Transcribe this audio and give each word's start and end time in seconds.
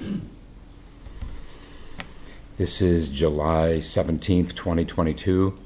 This 2.58 2.82
is 2.82 3.08
July 3.08 3.78
17th, 3.78 4.54
2022, 4.54 5.58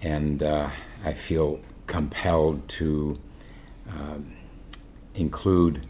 and 0.00 0.42
uh, 0.42 0.70
I 1.04 1.12
feel 1.12 1.60
compelled 1.86 2.66
to 2.70 3.20
uh, 3.86 4.16
include, 5.14 5.86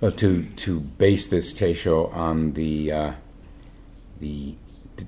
uh, 0.00 0.12
to, 0.12 0.44
to 0.44 0.78
base 0.78 1.26
this 1.26 1.52
Teisho 1.52 2.14
on 2.14 2.52
the, 2.52 2.92
uh, 2.92 3.12
the, 4.20 4.54
the 4.96 5.06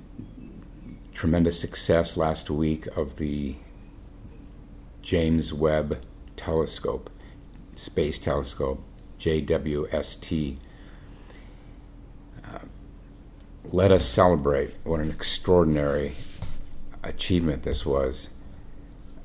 tremendous 1.15 1.61
success 1.61 2.17
last 2.17 2.51
week 2.51 2.89
of 2.97 3.17
the 3.17 3.55
James 5.03 5.53
Webb 5.53 6.03
Telescope, 6.37 7.11
Space 7.77 8.19
Telescope, 8.19 8.83
JWST 9.21 10.59
let 13.73 13.93
us 13.93 14.05
celebrate 14.05 14.75
what 14.83 15.01
an 15.01 15.11
extraordinary 15.11 16.13
achievement 17.05 17.63
this 17.63 17.87
was. 17.87 18.31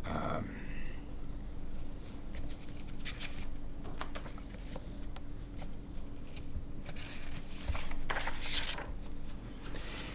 Um, 0.08 0.50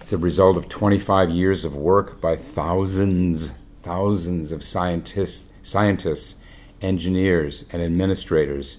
it's 0.01 0.11
the 0.11 0.19
result 0.19 0.57
of 0.57 0.69
25 0.69 1.31
years 1.31 1.65
of 1.65 1.75
work 1.75 2.21
by 2.21 2.37
thousands, 2.37 3.51
thousands 3.83 4.53
of 4.53 4.63
scientists, 4.63 5.53
scientists, 5.65 6.37
engineers, 6.81 7.69
and 7.73 7.83
administrators 7.83 8.79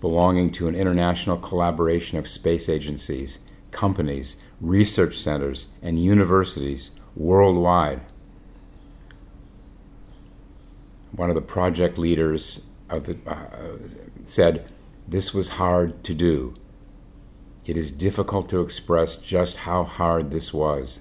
belonging 0.00 0.52
to 0.52 0.68
an 0.68 0.76
international 0.76 1.36
collaboration 1.36 2.16
of 2.16 2.28
space 2.28 2.68
agencies, 2.68 3.40
companies, 3.72 4.36
research 4.60 5.16
centers, 5.18 5.68
and 5.82 6.02
universities 6.02 6.92
worldwide. 7.14 8.00
One 11.12 11.30
of 11.30 11.34
the 11.34 11.42
project 11.42 11.98
leaders 11.98 12.62
of 12.88 13.06
the, 13.06 13.18
uh, 13.26 13.78
said, 14.24 14.68
This 15.06 15.32
was 15.32 15.50
hard 15.50 16.04
to 16.04 16.14
do. 16.14 16.54
It 17.64 17.76
is 17.76 17.90
difficult 17.90 18.48
to 18.50 18.60
express 18.60 19.16
just 19.16 19.58
how 19.58 19.84
hard 19.84 20.30
this 20.30 20.52
was. 20.52 21.00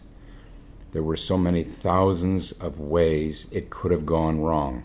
There 0.91 1.03
were 1.03 1.17
so 1.17 1.37
many 1.37 1.63
thousands 1.63 2.51
of 2.51 2.79
ways 2.79 3.47
it 3.51 3.69
could 3.69 3.91
have 3.91 4.05
gone 4.05 4.41
wrong. 4.41 4.83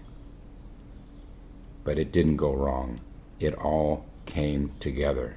But 1.85 1.99
it 1.99 2.13
didn't 2.13 2.37
go 2.37 2.53
wrong. 2.53 3.01
It 3.41 3.55
all 3.55 4.07
came 4.27 4.73
together 4.79 5.37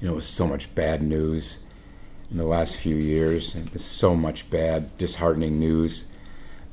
you 0.00 0.08
know, 0.08 0.20
so 0.20 0.46
much 0.46 0.74
bad 0.74 1.02
news 1.02 1.58
in 2.30 2.36
the 2.36 2.44
last 2.44 2.76
few 2.76 2.96
years. 2.96 3.54
There's 3.54 3.84
so 3.84 4.14
much 4.14 4.50
bad, 4.50 4.96
disheartening 4.98 5.58
news. 5.58 6.08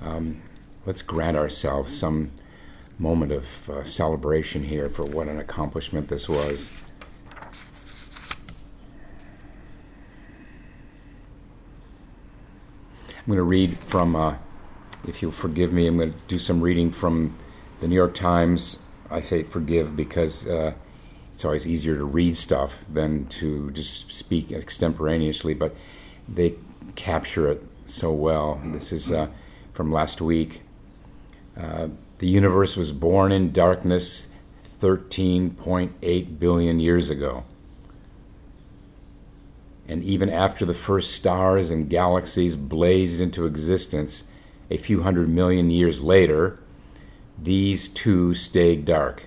Um, 0.02 0.42
let's 0.86 1.02
grant 1.02 1.38
ourselves 1.38 1.98
some 1.98 2.32
moment 3.00 3.32
of 3.32 3.46
uh, 3.70 3.84
celebration 3.86 4.64
here 4.64 4.90
for 4.90 5.04
what 5.04 5.28
an 5.28 5.40
accomplishment 5.40 6.10
this 6.10 6.28
was. 6.28 6.72
I'm 13.26 13.28
going 13.28 13.38
to 13.38 13.44
read 13.44 13.78
from, 13.78 14.18
uh, 14.18 14.36
if 15.08 15.22
you'll 15.22 15.32
forgive 15.32 15.72
me, 15.72 15.88
I'm 15.88 15.98
going 15.98 16.12
to 16.12 16.20
do 16.28 16.38
some 16.38 16.60
reading 16.60 16.92
from 16.92 17.38
the 17.80 17.88
New 17.88 17.96
York 17.96 18.14
Times. 18.14 18.80
I 19.10 19.22
say 19.22 19.44
forgive 19.44 19.96
because 19.96 20.46
uh, 20.46 20.74
it's 21.34 21.44
always 21.44 21.68
easier 21.68 21.98
to 21.98 22.06
read 22.06 22.36
stuff 22.36 22.78
than 22.92 23.26
to 23.28 23.72
just 23.72 24.14
speak 24.14 24.52
extemporaneously, 24.52 25.54
but 25.54 25.76
they 26.28 26.56
capture 26.96 27.50
it 27.50 27.64
so 27.88 28.14
well. 28.14 28.62
This 28.64 28.92
is 28.92 29.12
uh, 29.12 29.28
from 29.74 29.92
last 29.92 30.22
week. 30.22 30.62
Uh, 31.60 31.90
the 32.20 32.28
universe 32.28 32.78
was 32.78 32.92
born 32.92 33.32
in 33.32 33.52
darkness 33.52 34.30
13.8 34.82 36.40
billion 36.40 36.80
years 36.80 37.10
ago. 37.10 37.44
And 39.88 40.04
even 40.04 40.30
after 40.30 40.66
the 40.66 40.74
first 40.74 41.12
stars 41.12 41.70
and 41.70 41.90
galaxies 41.90 42.56
blazed 42.56 43.20
into 43.20 43.46
existence 43.46 44.26
a 44.70 44.78
few 44.78 45.02
hundred 45.02 45.30
million 45.30 45.70
years 45.72 46.02
later, 46.02 46.60
these 47.42 47.90
too 47.90 48.34
stayed 48.34 48.86
dark 48.86 49.26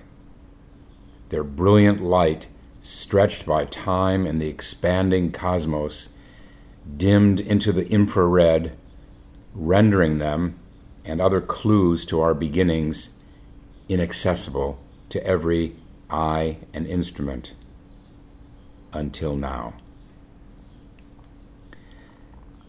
their 1.29 1.43
brilliant 1.43 2.01
light, 2.01 2.47
stretched 2.81 3.45
by 3.45 3.65
time 3.65 4.25
and 4.25 4.41
the 4.41 4.47
expanding 4.47 5.31
cosmos, 5.31 6.13
dimmed 6.95 7.39
into 7.39 7.71
the 7.71 7.87
infrared, 7.89 8.71
rendering 9.53 10.19
them 10.19 10.57
and 11.03 11.19
other 11.19 11.41
clues 11.41 12.05
to 12.05 12.21
our 12.21 12.33
beginnings 12.33 13.13
inaccessible 13.89 14.79
to 15.09 15.25
every 15.25 15.75
eye 16.09 16.57
and 16.73 16.85
instrument 16.85 17.53
until 18.93 19.35
now. 19.35 19.73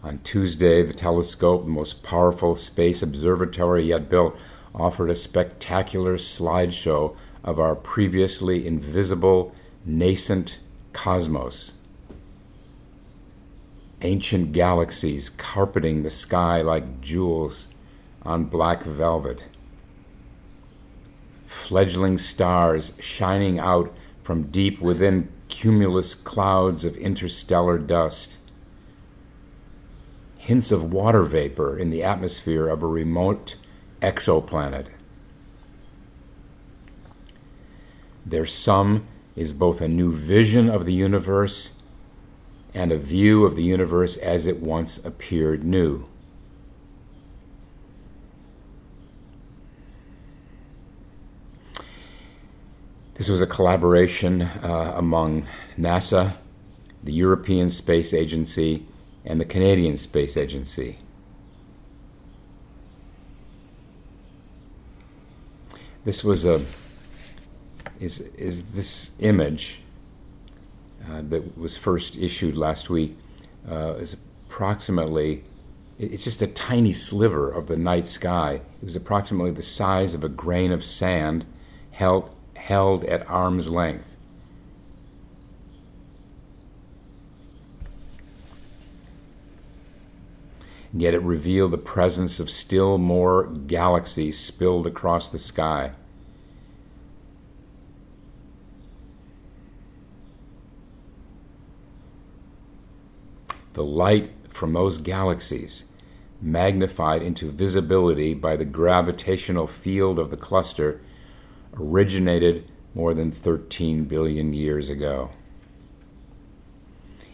On 0.01 0.19
Tuesday, 0.19 0.81
the 0.81 0.93
telescope, 0.93 1.65
the 1.65 1.69
most 1.69 2.03
powerful 2.03 2.55
space 2.55 3.01
observatory 3.01 3.83
yet 3.83 4.09
built, 4.09 4.37
offered 4.73 5.09
a 5.09 5.15
spectacular 5.15 6.15
slideshow 6.15 7.15
of 7.43 7.59
our 7.59 7.75
previously 7.75 8.67
invisible, 8.67 9.53
nascent 9.85 10.59
cosmos. 10.93 11.73
Ancient 14.01 14.51
galaxies 14.51 15.29
carpeting 15.29 16.03
the 16.03 16.11
sky 16.11 16.61
like 16.61 17.01
jewels 17.01 17.67
on 18.23 18.45
black 18.45 18.83
velvet. 18.83 19.43
Fledgling 21.45 22.17
stars 22.17 22.97
shining 23.01 23.59
out 23.59 23.93
from 24.23 24.43
deep 24.43 24.79
within 24.79 25.29
cumulus 25.47 26.13
clouds 26.13 26.85
of 26.85 26.95
interstellar 26.97 27.77
dust. 27.77 28.37
Hints 30.37 30.71
of 30.71 30.93
water 30.93 31.23
vapor 31.23 31.77
in 31.77 31.89
the 31.89 32.03
atmosphere 32.03 32.67
of 32.67 32.83
a 32.83 32.87
remote 32.87 33.55
exoplanet 34.01 34.87
Their 38.25 38.45
sum 38.45 39.07
is 39.35 39.53
both 39.53 39.81
a 39.81 39.87
new 39.87 40.11
vision 40.13 40.69
of 40.69 40.85
the 40.85 40.93
universe 40.93 41.73
and 42.73 42.91
a 42.91 42.97
view 42.97 43.45
of 43.45 43.55
the 43.55 43.63
universe 43.63 44.17
as 44.17 44.45
it 44.45 44.61
once 44.61 45.03
appeared 45.03 45.63
new. 45.63 46.07
This 53.15 53.27
was 53.27 53.41
a 53.41 53.47
collaboration 53.47 54.43
uh, 54.43 54.93
among 54.95 55.45
NASA, 55.77 56.35
the 57.03 57.11
European 57.11 57.69
Space 57.69 58.13
Agency, 58.13 58.85
and 59.25 59.41
the 59.41 59.45
Canadian 59.45 59.97
Space 59.97 60.37
Agency. 60.37 60.99
This 66.05 66.23
was 66.23 66.45
a 66.45 66.61
is 67.99 68.21
is 68.35 68.63
this 68.71 69.15
image 69.19 69.81
uh, 71.09 71.21
that 71.29 71.57
was 71.57 71.77
first 71.77 72.15
issued 72.17 72.57
last 72.57 72.89
week 72.89 73.17
uh, 73.69 73.95
is 73.99 74.17
approximately 74.47 75.43
it's 75.99 76.23
just 76.23 76.41
a 76.41 76.47
tiny 76.47 76.93
sliver 76.93 77.51
of 77.51 77.67
the 77.67 77.75
night 77.75 78.07
sky. 78.07 78.61
It 78.81 78.85
was 78.85 78.95
approximately 78.95 79.51
the 79.51 79.61
size 79.61 80.13
of 80.13 80.23
a 80.23 80.29
grain 80.29 80.71
of 80.71 80.85
sand 80.85 81.45
held 81.91 82.33
held 82.55 83.03
at 83.03 83.29
arm's 83.29 83.69
length. 83.69 84.05
And 90.93 91.01
yet 91.01 91.13
it 91.13 91.21
revealed 91.21 91.71
the 91.71 91.77
presence 91.77 92.39
of 92.39 92.49
still 92.49 92.97
more 92.97 93.45
galaxies 93.45 94.39
spilled 94.39 94.87
across 94.87 95.29
the 95.29 95.37
sky. 95.37 95.91
The 103.79 103.85
light 103.85 104.29
from 104.49 104.73
those 104.73 104.97
galaxies, 104.97 105.85
magnified 106.41 107.21
into 107.21 107.49
visibility 107.49 108.33
by 108.33 108.57
the 108.57 108.65
gravitational 108.65 109.67
field 109.67 110.19
of 110.19 110.31
the 110.31 110.35
cluster, 110.35 110.99
originated 111.75 112.69
more 112.93 113.13
than 113.13 113.31
13 113.31 114.03
billion 114.03 114.53
years 114.53 114.89
ago. 114.89 115.29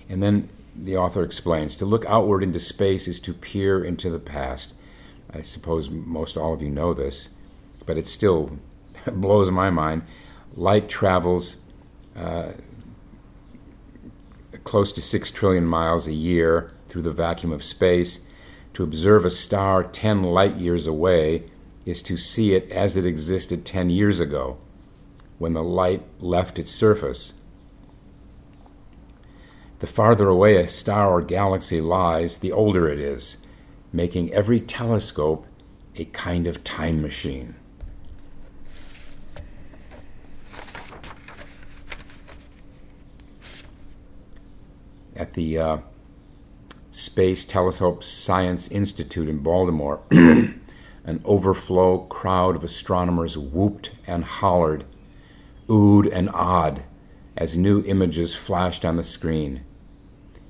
And 0.08 0.22
then 0.22 0.50
the 0.76 0.96
author 0.96 1.24
explains 1.24 1.76
to 1.78 1.86
look 1.86 2.06
outward 2.06 2.44
into 2.44 2.60
space 2.60 3.08
is 3.08 3.20
to 3.22 3.34
peer 3.34 3.84
into 3.84 4.12
the 4.12 4.20
past. 4.20 4.76
I 5.34 5.42
suppose 5.42 5.90
most 5.90 6.38
all 6.38 6.54
of 6.54 6.62
you 6.62 6.70
know 6.70 6.94
this, 6.94 7.30
but 7.88 7.98
it 7.98 8.08
still 8.08 8.60
blows 9.12 9.50
my 9.50 9.72
mind. 9.72 10.04
Light 10.54 10.90
travels 10.90 11.62
uh, 12.16 12.52
close 14.66 14.92
to 14.92 15.02
6 15.02 15.32
trillion 15.32 15.66
miles 15.66 16.08
a 16.08 16.14
year 16.14 16.74
through 16.90 17.04
the 17.04 17.12
vacuum 17.12 17.54
of 17.54 17.64
space. 17.64 18.26
To 18.74 18.84
observe 18.84 19.24
a 19.24 19.32
star 19.32 19.84
10 19.84 20.24
light 20.24 20.58
years 20.58 20.86
away 20.86 21.46
is 21.86 22.02
to 22.04 22.18
see 22.18 22.54
it 22.54 22.70
as 22.72 22.98
it 22.98 23.06
existed 23.06 23.66
10 23.66 23.90
years 23.90 24.20
ago, 24.20 24.58
when 25.38 25.54
the 25.54 25.64
light 25.64 26.04
left 26.20 26.60
its 26.60 26.72
surface. 26.72 27.36
The 29.80 29.88
farther 29.88 30.28
away 30.28 30.56
a 30.56 30.68
star 30.68 31.10
or 31.10 31.22
galaxy 31.22 31.80
lies, 31.80 32.40
the 32.40 32.52
older 32.52 32.90
it 32.90 33.00
is, 33.00 33.38
making 33.94 34.34
every 34.34 34.60
telescope 34.60 35.46
a 35.96 36.06
kind 36.06 36.48
of 36.48 36.64
time 36.64 37.02
machine. 37.02 37.56
At 45.16 45.34
the 45.34 45.58
uh, 45.58 45.78
Space 46.92 47.46
Telescope 47.46 48.04
Science 48.04 48.68
Institute 48.70 49.30
in 49.30 49.40
Baltimore, 49.40 50.02
an 50.12 51.22
overflow 51.24 52.00
crowd 52.00 52.56
of 52.56 52.64
astronomers 52.64 53.38
whooped 53.38 53.92
and 54.06 54.26
hollered, 54.26 54.86
oohed 55.70 56.12
and 56.12 56.30
awed 56.32 56.84
as 57.38 57.58
new 57.58 57.84
images 57.86 58.36
flashed 58.36 58.84
on 58.84 58.98
the 58.98 59.04
screen. 59.04 59.64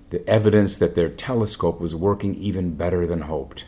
The 0.10 0.28
evidence 0.28 0.78
that 0.78 0.96
their 0.96 1.10
telescope 1.10 1.80
was 1.80 1.96
working 1.96 2.36
even 2.36 2.76
better 2.76 3.06
than 3.06 3.22
hoped. 3.22 3.66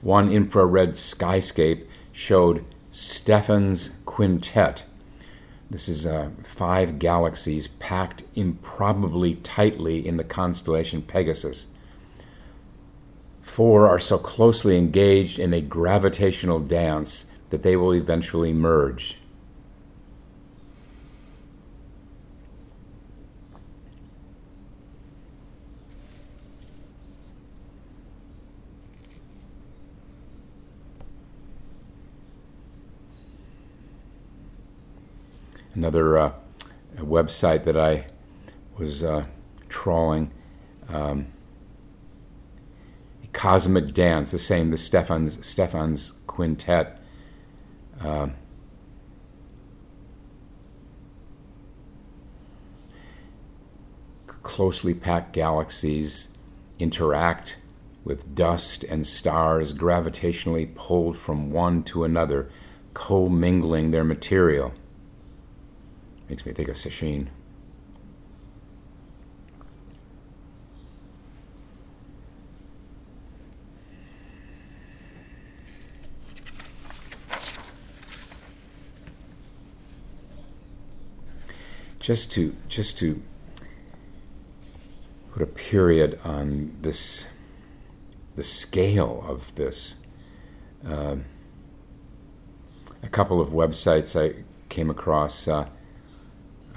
One 0.00 0.32
infrared 0.32 0.92
skyscape 0.92 1.86
showed 2.12 2.64
Stephan's 2.90 3.98
Quintet. 4.04 4.84
This 5.72 5.88
is 5.88 6.04
uh, 6.04 6.28
five 6.44 6.98
galaxies 6.98 7.66
packed 7.66 8.24
improbably 8.34 9.36
tightly 9.36 10.06
in 10.06 10.18
the 10.18 10.22
constellation 10.22 11.00
Pegasus. 11.00 11.68
Four 13.40 13.88
are 13.88 13.98
so 13.98 14.18
closely 14.18 14.76
engaged 14.76 15.38
in 15.38 15.54
a 15.54 15.62
gravitational 15.62 16.60
dance 16.60 17.30
that 17.48 17.62
they 17.62 17.74
will 17.74 17.94
eventually 17.94 18.52
merge. 18.52 19.16
Another 35.74 36.18
uh, 36.18 36.32
website 36.96 37.64
that 37.64 37.76
I 37.76 38.06
was 38.78 39.02
uh, 39.02 39.26
trawling. 39.68 40.30
Um, 40.88 41.26
Cosmic 43.32 43.94
Dance, 43.94 44.30
the 44.30 44.38
same, 44.38 44.70
the 44.70 44.78
Stephan's, 44.78 45.44
Stephan's 45.46 46.18
Quintet. 46.26 46.98
Uh, 48.00 48.28
closely 54.42 54.92
packed 54.92 55.32
galaxies 55.32 56.28
interact 56.78 57.56
with 58.04 58.34
dust 58.34 58.84
and 58.84 59.06
stars 59.06 59.72
gravitationally 59.72 60.74
pulled 60.74 61.16
from 61.16 61.52
one 61.52 61.82
to 61.84 62.04
another, 62.04 62.50
commingling 62.92 63.92
their 63.92 64.04
material. 64.04 64.74
Makes 66.32 66.46
me 66.46 66.52
think 66.54 66.70
of 66.70 66.76
Sesshin. 66.76 67.26
Just 82.00 82.32
to 82.32 82.56
just 82.66 82.98
to 83.00 83.20
put 85.32 85.42
a 85.42 85.46
period 85.46 86.18
on 86.24 86.74
this, 86.80 87.26
the 88.36 88.42
scale 88.42 89.22
of 89.28 89.54
this. 89.56 90.00
Uh, 90.82 91.16
a 93.02 93.08
couple 93.08 93.38
of 93.38 93.50
websites 93.50 94.18
I 94.18 94.44
came 94.70 94.88
across. 94.88 95.46
Uh, 95.46 95.68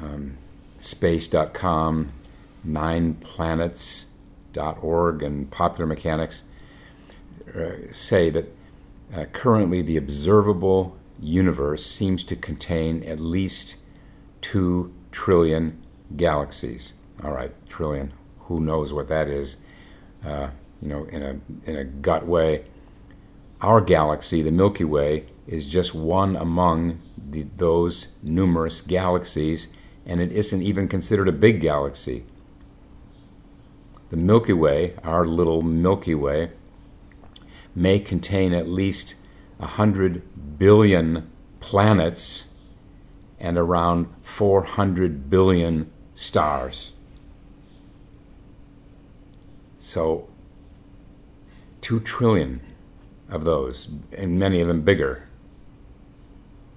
um, 0.02 0.38
space.com, 0.78 2.12
nineplanets.org, 2.68 5.24
and 5.24 5.52
Popular 5.52 5.86
Mechanics 5.86 6.44
uh, 7.56 7.72
say 7.92 8.30
that 8.30 8.56
uh, 9.14 9.26
currently 9.26 9.82
the 9.82 9.98
observable 9.98 10.98
universe 11.20 11.86
seems 11.86 12.24
to 12.24 12.36
contain 12.36 13.04
at 13.04 13.20
least 13.20 13.76
2 14.42 14.94
trillion 15.12 15.82
galaxies. 16.16 16.94
All 17.24 17.32
right, 17.32 17.52
trillion. 17.70 18.14
Who 18.42 18.60
knows 18.60 18.94
what 18.94 19.08
that 19.10 19.28
is? 19.28 19.58
Uh, 20.24 20.50
you 20.82 20.90
know, 20.90 21.06
in 21.06 21.24
a 21.24 21.70
in 21.70 21.76
a 21.76 21.84
gut 21.84 22.28
way. 22.28 22.66
Our 23.62 23.82
galaxy, 23.82 24.42
the 24.42 24.52
Milky 24.52 24.84
Way, 24.84 25.26
is 25.48 25.66
just 25.66 25.96
one 25.96 26.36
among 26.36 27.00
the, 27.18 27.46
those 27.58 28.16
numerous 28.22 28.82
galaxies 28.82 29.70
and 30.06 30.22
it 30.22 30.32
isn't 30.32 30.62
even 30.62 30.88
considered 30.88 31.28
a 31.28 31.34
big 31.34 31.62
galaxy. 31.62 32.26
The 34.10 34.18
Milky 34.18 34.54
Way, 34.54 34.96
our 35.04 35.26
little 35.26 35.62
Milky 35.62 36.16
Way, 36.16 36.52
may 37.76 38.00
contain 38.00 38.54
at 38.54 38.68
least 38.68 39.16
100 39.58 40.58
billion 40.58 41.30
planets 41.60 42.50
and 43.40 43.58
around 43.58 44.08
400 44.22 45.30
billion 45.30 45.92
stars. 46.14 46.94
So, 49.80 50.30
2 51.82 52.00
trillion 52.00 52.62
of 53.30 53.44
those, 53.44 53.90
and 54.16 54.40
many 54.40 54.62
of 54.62 54.68
them 54.68 54.82
bigger. 54.82 55.28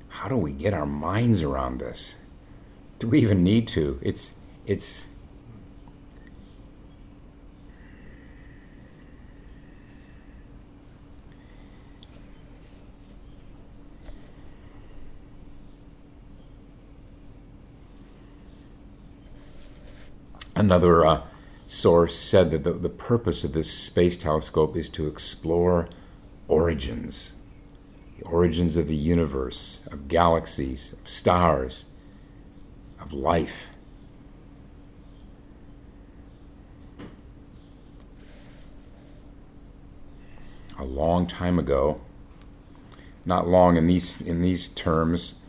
How 0.08 0.28
do 0.28 0.36
we 0.36 0.52
get 0.52 0.74
our 0.74 0.86
minds 0.86 1.42
around 1.42 1.78
this? 1.78 2.16
Do 2.98 3.06
we 3.06 3.20
even 3.20 3.42
need 3.44 3.68
to? 3.68 3.98
It's 4.02 4.34
it's 4.66 5.08
another 20.56 21.06
uh, 21.06 21.22
source 21.66 22.16
said 22.18 22.50
that 22.50 22.64
the, 22.64 22.72
the 22.72 22.88
purpose 22.88 23.44
of 23.44 23.52
this 23.52 23.72
space 23.72 24.16
telescope 24.16 24.76
is 24.76 24.88
to 24.90 25.06
explore 25.06 25.88
origins, 26.48 27.34
the 28.18 28.24
origins 28.24 28.76
of 28.76 28.88
the 28.88 28.96
universe, 28.96 29.80
of 29.92 30.08
galaxies, 30.08 30.94
of 30.94 31.08
stars, 31.08 31.84
of 33.00 33.12
life. 33.12 33.68
A 40.78 40.84
long 40.84 41.26
time 41.26 41.58
ago, 41.58 42.00
not 43.24 43.48
long 43.48 43.76
in 43.76 43.86
these 43.86 44.20
in 44.20 44.42
these 44.42 44.68
terms 44.68 45.40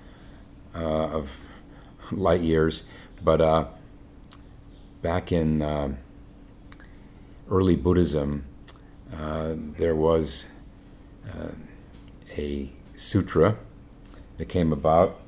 uh, 0.76 0.80
of 0.80 1.40
light 2.12 2.42
years, 2.42 2.84
but 3.24 3.40
uh, 3.40 3.66
back 5.02 5.32
in 5.32 5.62
uh, 5.62 5.96
early 7.50 7.76
Buddhism, 7.76 8.46
uh, 9.16 9.54
there 9.56 9.96
was 9.96 10.50
uh, 11.28 11.50
a 12.38 12.72
sutra 12.96 13.56
that 14.38 14.50
came 14.50 14.74
about 14.74 15.20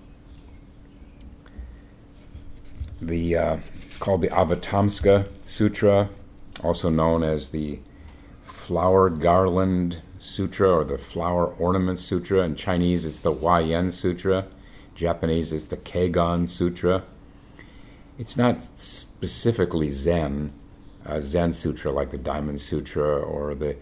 the 3.01 3.35
uh, 3.35 3.57
it's 3.85 3.97
called 3.97 4.21
the 4.21 4.29
Avatamsaka 4.29 5.27
Sutra, 5.43 6.09
also 6.63 6.89
known 6.89 7.23
as 7.23 7.49
the 7.49 7.79
Flower 8.43 9.09
Garland 9.09 10.01
Sutra 10.19 10.69
or 10.69 10.83
the 10.83 10.97
Flower 10.97 11.47
Ornament 11.47 11.99
Sutra. 11.99 12.43
In 12.43 12.55
Chinese, 12.55 13.03
it's 13.03 13.19
the 13.19 13.33
Huayan 13.33 13.91
Sutra. 13.91 14.45
Japanese, 14.95 15.51
it's 15.51 15.65
the 15.65 15.77
Kegon 15.77 16.47
Sutra. 16.47 17.03
It's 18.19 18.37
not 18.37 18.61
specifically 18.79 19.89
Zen, 19.89 20.53
Zen 21.21 21.53
Sutra 21.53 21.91
like 21.91 22.11
the 22.11 22.17
Diamond 22.17 22.61
Sutra 22.61 23.19
or 23.19 23.55
the 23.55 23.77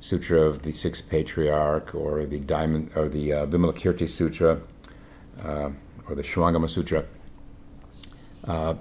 Sutra 0.00 0.42
of 0.42 0.62
the 0.62 0.72
Sixth 0.72 1.08
Patriarch 1.08 1.94
or 1.94 2.26
the 2.26 2.40
Diamond 2.40 2.90
or 2.94 3.08
the 3.08 3.32
uh, 3.32 3.46
Vimalakirti 3.46 4.08
Sutra. 4.08 4.60
Uh, 5.42 5.70
or 6.10 6.14
the 6.14 6.22
Shurangama 6.22 6.68
Sutra. 6.68 7.04
Uh, 8.50 8.74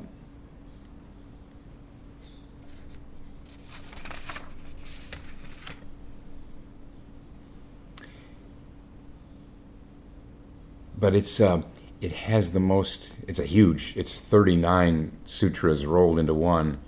but 10.98 11.14
it's 11.14 11.40
uh, 11.40 11.62
it 12.02 12.12
has 12.12 12.54
the 12.54 12.60
most. 12.60 13.16
It's 13.28 13.38
a 13.38 13.46
huge. 13.46 13.94
It's 13.96 14.20
39 14.20 15.12
sutras 15.26 15.86
rolled 15.86 16.18
into 16.18 16.34
one. 16.34 16.80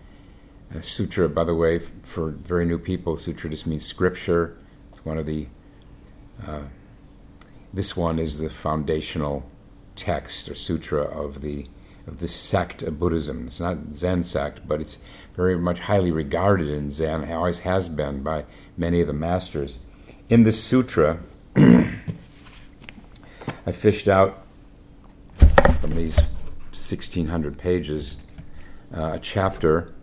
A 0.74 0.82
sutra, 0.82 1.30
by 1.30 1.44
the 1.44 1.54
way, 1.54 1.78
for 1.78 2.32
very 2.32 2.66
new 2.66 2.80
people, 2.80 3.16
sutra 3.16 3.52
just 3.52 3.68
means 3.68 3.86
scripture. 3.86 4.58
It's 4.90 5.06
one 5.06 5.20
of 5.20 5.28
the. 5.28 5.50
Uh, 6.44 6.64
this 7.72 7.96
one 7.96 8.18
is 8.18 8.40
the 8.40 8.50
foundational 8.50 9.48
text 9.96 10.50
or 10.50 10.56
sutra 10.56 11.04
of 11.04 11.42
the 11.42 11.68
of 12.08 12.20
the 12.20 12.28
sect 12.28 12.84
of 12.84 13.00
Buddhism. 13.00 13.48
It's 13.48 13.60
not 13.60 13.94
Zen 13.94 14.24
sect, 14.24 14.68
but 14.68 14.82
it's 14.82 14.98
very 15.36 15.58
much 15.58 15.80
highly 15.80 16.12
regarded 16.12 16.70
in 16.70 16.92
Zen. 16.92 17.32
Always 17.32 17.60
has 17.60 17.90
been 17.90 18.24
by 18.24 18.46
many 18.78 19.02
of 19.02 19.08
the 19.08 19.14
masters. 19.14 19.80
In 20.30 20.44
this 20.44 20.64
sutra. 20.64 21.20
I 21.56 21.92
fished 23.72 24.08
out 24.08 24.46
from 25.80 25.92
these 25.92 26.18
1600 26.72 27.58
pages 27.58 28.18
uh, 28.96 29.12
a 29.14 29.20
chapter 29.20 29.94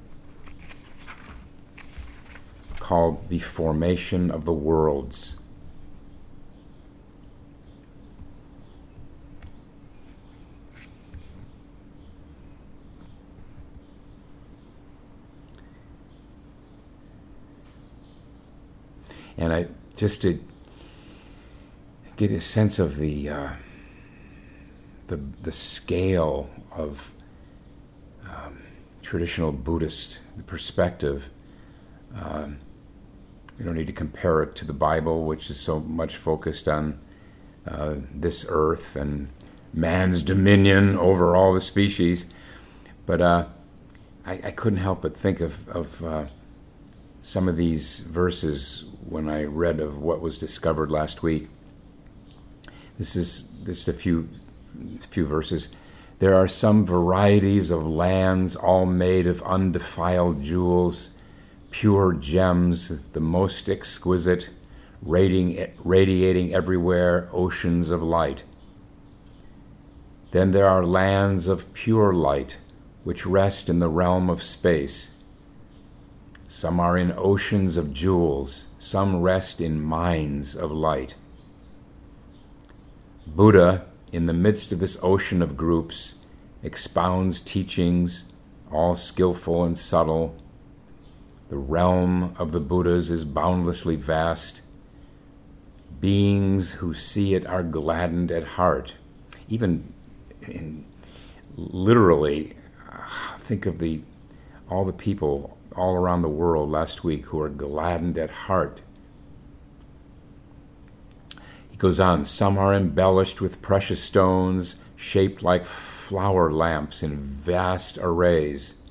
called 2.78 3.28
The 3.28 3.40
Formation 3.40 4.30
of 4.30 4.44
the 4.44 4.52
Worlds. 4.52 5.36
And 19.48 19.56
I 19.56 19.68
just 19.96 20.20
to 20.22 20.38
get 22.18 22.30
a 22.30 22.38
sense 22.38 22.78
of 22.78 22.98
the 22.98 23.30
uh, 23.30 23.48
the 25.06 25.16
the 25.16 25.52
scale 25.52 26.50
of 26.70 27.12
um, 28.28 28.58
traditional 29.00 29.52
Buddhist 29.52 30.18
perspective. 30.46 31.30
Um, 32.14 32.58
you 33.58 33.64
don't 33.64 33.74
need 33.74 33.86
to 33.86 33.92
compare 33.94 34.42
it 34.42 34.54
to 34.56 34.66
the 34.66 34.74
Bible, 34.74 35.24
which 35.24 35.48
is 35.48 35.58
so 35.58 35.80
much 35.80 36.18
focused 36.18 36.68
on 36.68 37.00
uh, 37.66 37.94
this 38.14 38.44
earth 38.50 38.96
and 38.96 39.30
man's 39.72 40.22
dominion 40.22 40.98
over 40.98 41.34
all 41.34 41.54
the 41.54 41.62
species. 41.62 42.26
But 43.06 43.22
uh, 43.22 43.46
I, 44.26 44.32
I, 44.44 44.50
couldn't 44.50 44.80
help 44.80 45.00
but 45.00 45.16
think 45.16 45.40
of, 45.40 45.66
of 45.70 46.04
uh, 46.04 46.26
some 47.22 47.48
of 47.48 47.56
these 47.56 48.00
verses 48.00 48.84
when 49.08 49.28
I 49.28 49.44
read 49.44 49.80
of 49.80 49.98
what 49.98 50.20
was 50.20 50.38
discovered 50.38 50.90
last 50.90 51.22
week. 51.22 51.48
This 52.98 53.16
is 53.16 53.48
this 53.62 53.82
is 53.82 53.88
a 53.88 53.92
few 53.92 54.28
few 55.00 55.26
verses. 55.26 55.68
There 56.18 56.34
are 56.34 56.48
some 56.48 56.84
varieties 56.84 57.70
of 57.70 57.86
lands, 57.86 58.56
all 58.56 58.86
made 58.86 59.26
of 59.26 59.42
undefiled 59.42 60.42
jewels, 60.42 61.10
pure 61.70 62.12
gems, 62.12 63.00
the 63.12 63.20
most 63.20 63.68
exquisite, 63.68 64.50
radiating, 65.00 65.72
radiating 65.84 66.52
everywhere 66.52 67.28
oceans 67.32 67.90
of 67.90 68.02
light. 68.02 68.42
Then 70.32 70.50
there 70.50 70.68
are 70.68 70.84
lands 70.84 71.46
of 71.46 71.72
pure 71.72 72.12
light, 72.12 72.58
which 73.04 73.24
rest 73.24 73.68
in 73.68 73.78
the 73.78 73.88
realm 73.88 74.28
of 74.28 74.42
space. 74.42 75.14
Some 76.48 76.80
are 76.80 76.98
in 76.98 77.14
oceans 77.16 77.76
of 77.76 77.94
jewels, 77.94 78.67
some 78.78 79.20
rest 79.20 79.60
in 79.60 79.82
mines 79.82 80.54
of 80.54 80.70
light. 80.70 81.14
Buddha, 83.26 83.86
in 84.12 84.26
the 84.26 84.32
midst 84.32 84.72
of 84.72 84.78
this 84.78 84.98
ocean 85.02 85.42
of 85.42 85.56
groups, 85.56 86.16
expounds 86.62 87.40
teachings, 87.40 88.24
all 88.70 88.96
skillful 88.96 89.64
and 89.64 89.76
subtle. 89.76 90.36
The 91.48 91.56
realm 91.56 92.34
of 92.38 92.52
the 92.52 92.60
Buddhas 92.60 93.10
is 93.10 93.24
boundlessly 93.24 93.96
vast. 93.96 94.62
Beings 96.00 96.72
who 96.72 96.94
see 96.94 97.34
it 97.34 97.46
are 97.46 97.62
gladdened 97.62 98.30
at 98.30 98.44
heart. 98.44 98.94
Even 99.48 99.92
in, 100.42 100.84
literally, 101.56 102.54
uh, 102.90 103.38
think 103.40 103.66
of 103.66 103.78
the 103.78 104.02
all 104.70 104.84
the 104.84 104.92
people 104.92 105.57
all 105.76 105.94
around 105.94 106.22
the 106.22 106.28
world 106.28 106.70
last 106.70 107.04
week 107.04 107.26
who 107.26 107.40
are 107.40 107.48
gladdened 107.48 108.18
at 108.18 108.30
heart 108.30 108.80
He 111.78 111.80
goes 111.80 112.00
on, 112.00 112.24
some 112.24 112.58
are 112.58 112.74
embellished 112.74 113.40
with 113.40 113.62
precious 113.62 114.02
stones 114.02 114.82
shaped 114.96 115.44
like 115.44 115.64
flower 115.64 116.52
lamps 116.52 117.04
in 117.04 117.16
vast 117.16 117.98
arrays. 117.98 118.82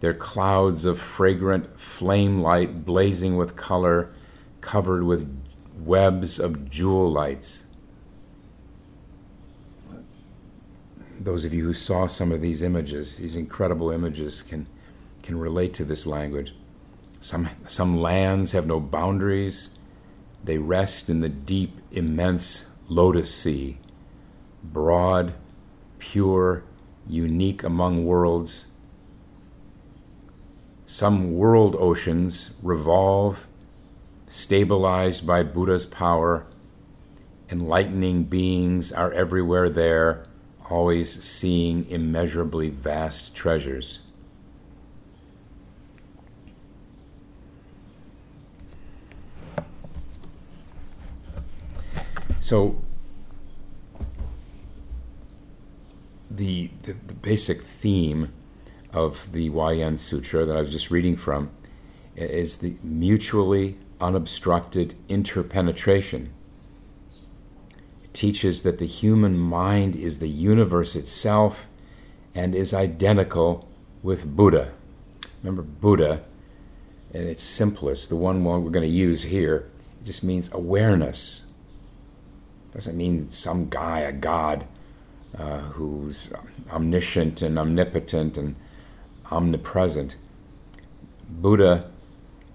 Their 0.00 0.12
clouds 0.12 0.84
of 0.84 1.00
fragrant 1.00 1.78
flame 1.78 2.40
light 2.40 2.84
blazing 2.84 3.36
with 3.36 3.54
color, 3.54 4.12
covered 4.60 5.04
with 5.04 5.40
webs 5.78 6.40
of 6.40 6.68
jewel 6.68 7.12
lights. 7.12 7.68
Those 11.20 11.44
of 11.44 11.54
you 11.54 11.64
who 11.64 11.74
saw 11.74 12.08
some 12.08 12.32
of 12.32 12.40
these 12.40 12.60
images, 12.60 13.18
these 13.18 13.36
incredible 13.36 13.92
images, 13.92 14.42
can, 14.42 14.66
can 15.26 15.38
relate 15.38 15.74
to 15.74 15.84
this 15.84 16.06
language. 16.06 16.54
Some, 17.20 17.50
some 17.66 18.00
lands 18.00 18.52
have 18.52 18.66
no 18.66 18.80
boundaries 18.80 19.70
they 20.46 20.58
rest 20.58 21.10
in 21.10 21.20
the 21.20 21.28
deep, 21.28 21.80
immense 21.90 22.66
lotus 22.88 23.34
sea, 23.34 23.78
broad, 24.62 25.34
pure, 25.98 26.62
unique 27.08 27.64
among 27.64 28.06
worlds. 28.06 28.68
Some 30.86 31.34
world 31.34 31.74
oceans 31.80 32.54
revolve, 32.62 33.48
stabilized 34.28 35.26
by 35.26 35.42
Buddha's 35.42 35.86
power. 35.86 36.46
Enlightening 37.50 38.24
beings 38.24 38.92
are 38.92 39.12
everywhere 39.12 39.68
there, 39.68 40.26
always 40.70 41.24
seeing 41.24 41.90
immeasurably 41.90 42.70
vast 42.70 43.34
treasures. 43.34 44.05
So 52.46 52.76
the, 56.30 56.70
the, 56.84 56.92
the 56.92 57.12
basic 57.12 57.62
theme 57.62 58.32
of 58.92 59.32
the 59.32 59.50
Huayan 59.50 59.98
Sutra 59.98 60.44
that 60.44 60.56
I 60.56 60.60
was 60.60 60.70
just 60.70 60.88
reading 60.88 61.16
from 61.16 61.50
is 62.14 62.58
the 62.58 62.76
mutually 62.84 63.78
unobstructed 64.00 64.94
interpenetration. 65.08 66.32
It 68.04 68.14
teaches 68.14 68.62
that 68.62 68.78
the 68.78 68.86
human 68.86 69.36
mind 69.36 69.96
is 69.96 70.20
the 70.20 70.28
universe 70.28 70.94
itself 70.94 71.66
and 72.32 72.54
is 72.54 72.72
identical 72.72 73.68
with 74.04 74.36
Buddha. 74.36 74.70
Remember, 75.42 75.62
Buddha, 75.62 76.22
in 77.12 77.26
its 77.26 77.42
simplest, 77.42 78.08
the 78.08 78.14
one 78.14 78.44
we're 78.44 78.70
going 78.70 78.84
to 78.84 78.88
use 78.88 79.24
here, 79.24 79.68
just 80.04 80.22
means 80.22 80.48
awareness 80.52 81.46
doesn't 82.76 82.96
mean 82.96 83.30
some 83.30 83.70
guy, 83.70 84.00
a 84.00 84.12
god, 84.12 84.66
uh, 85.36 85.60
who's 85.60 86.30
omniscient 86.70 87.40
and 87.40 87.58
omnipotent 87.58 88.36
and 88.36 88.54
omnipresent. 89.30 90.16
Buddha, 91.28 91.90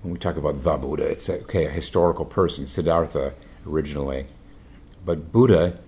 when 0.03 0.13
we 0.13 0.19
talk 0.19 0.37
about 0.37 0.61
the 0.61 0.77
Buddha, 0.77 1.05
it's 1.05 1.27
okay, 1.27 1.65
a 1.65 1.71
historical 1.71 2.23
person, 2.23 2.67
Siddhartha 2.67 3.33
originally. 3.65 4.27
But 5.03 5.31
Buddha, 5.31 5.79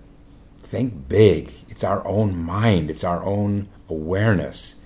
think 0.60 1.08
big. 1.08 1.52
It's 1.68 1.84
our 1.84 2.04
own 2.04 2.36
mind, 2.36 2.90
it's 2.90 3.04
our 3.04 3.22
own 3.24 3.68
awareness 3.88 4.80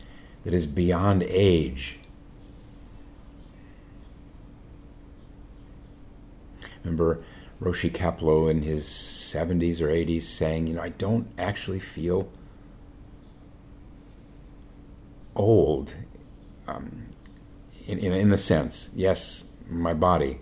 that 0.44 0.52
is 0.52 0.66
beyond 0.66 1.22
age. 1.22 2.00
Remember, 6.84 7.22
Roshi 7.60 7.90
Kapleau 7.90 8.50
in 8.50 8.62
his 8.62 8.84
70s 8.86 9.80
or 9.80 9.88
80s 9.88 10.22
saying, 10.22 10.66
you 10.66 10.74
know, 10.74 10.82
I 10.82 10.90
don't 10.90 11.28
actually 11.38 11.80
feel 11.80 12.28
old 15.34 15.94
um, 16.66 17.08
in, 17.86 17.98
in, 17.98 18.12
in 18.12 18.30
the 18.30 18.38
sense, 18.38 18.90
yes, 18.94 19.50
my 19.68 19.94
body, 19.94 20.38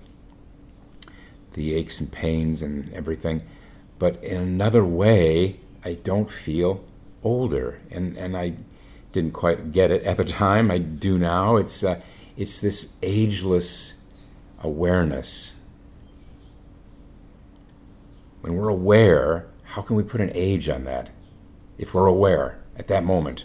the 1.53 1.75
aches 1.75 2.01
and 2.01 2.11
pains 2.11 2.63
and 2.63 2.93
everything, 2.93 3.43
but 3.99 4.23
in 4.23 4.41
another 4.41 4.85
way, 4.85 5.61
I 5.85 5.95
don't 5.95 6.31
feel 6.31 6.85
older, 7.23 7.81
and 7.91 8.17
and 8.17 8.37
I 8.37 8.55
didn't 9.13 9.33
quite 9.33 9.73
get 9.73 9.91
it 9.91 10.03
at 10.03 10.17
the 10.17 10.25
time. 10.43 10.71
I 10.71 10.79
do 10.79 11.17
now. 11.17 11.57
It's 11.57 11.85
uh, 11.85 12.01
it's 12.37 12.59
this 12.61 12.95
ageless 13.03 13.95
awareness. 14.63 15.55
When 18.41 18.57
we're 18.57 18.69
aware, 18.69 19.49
how 19.65 19.83
can 19.83 19.97
we 19.97 20.03
put 20.03 20.21
an 20.21 20.31
age 20.35 20.69
on 20.69 20.85
that? 20.85 21.11
If 21.79 21.95
we're 21.95 22.07
aware 22.07 22.63
at 22.77 22.89
that 22.89 23.05
moment, 23.05 23.45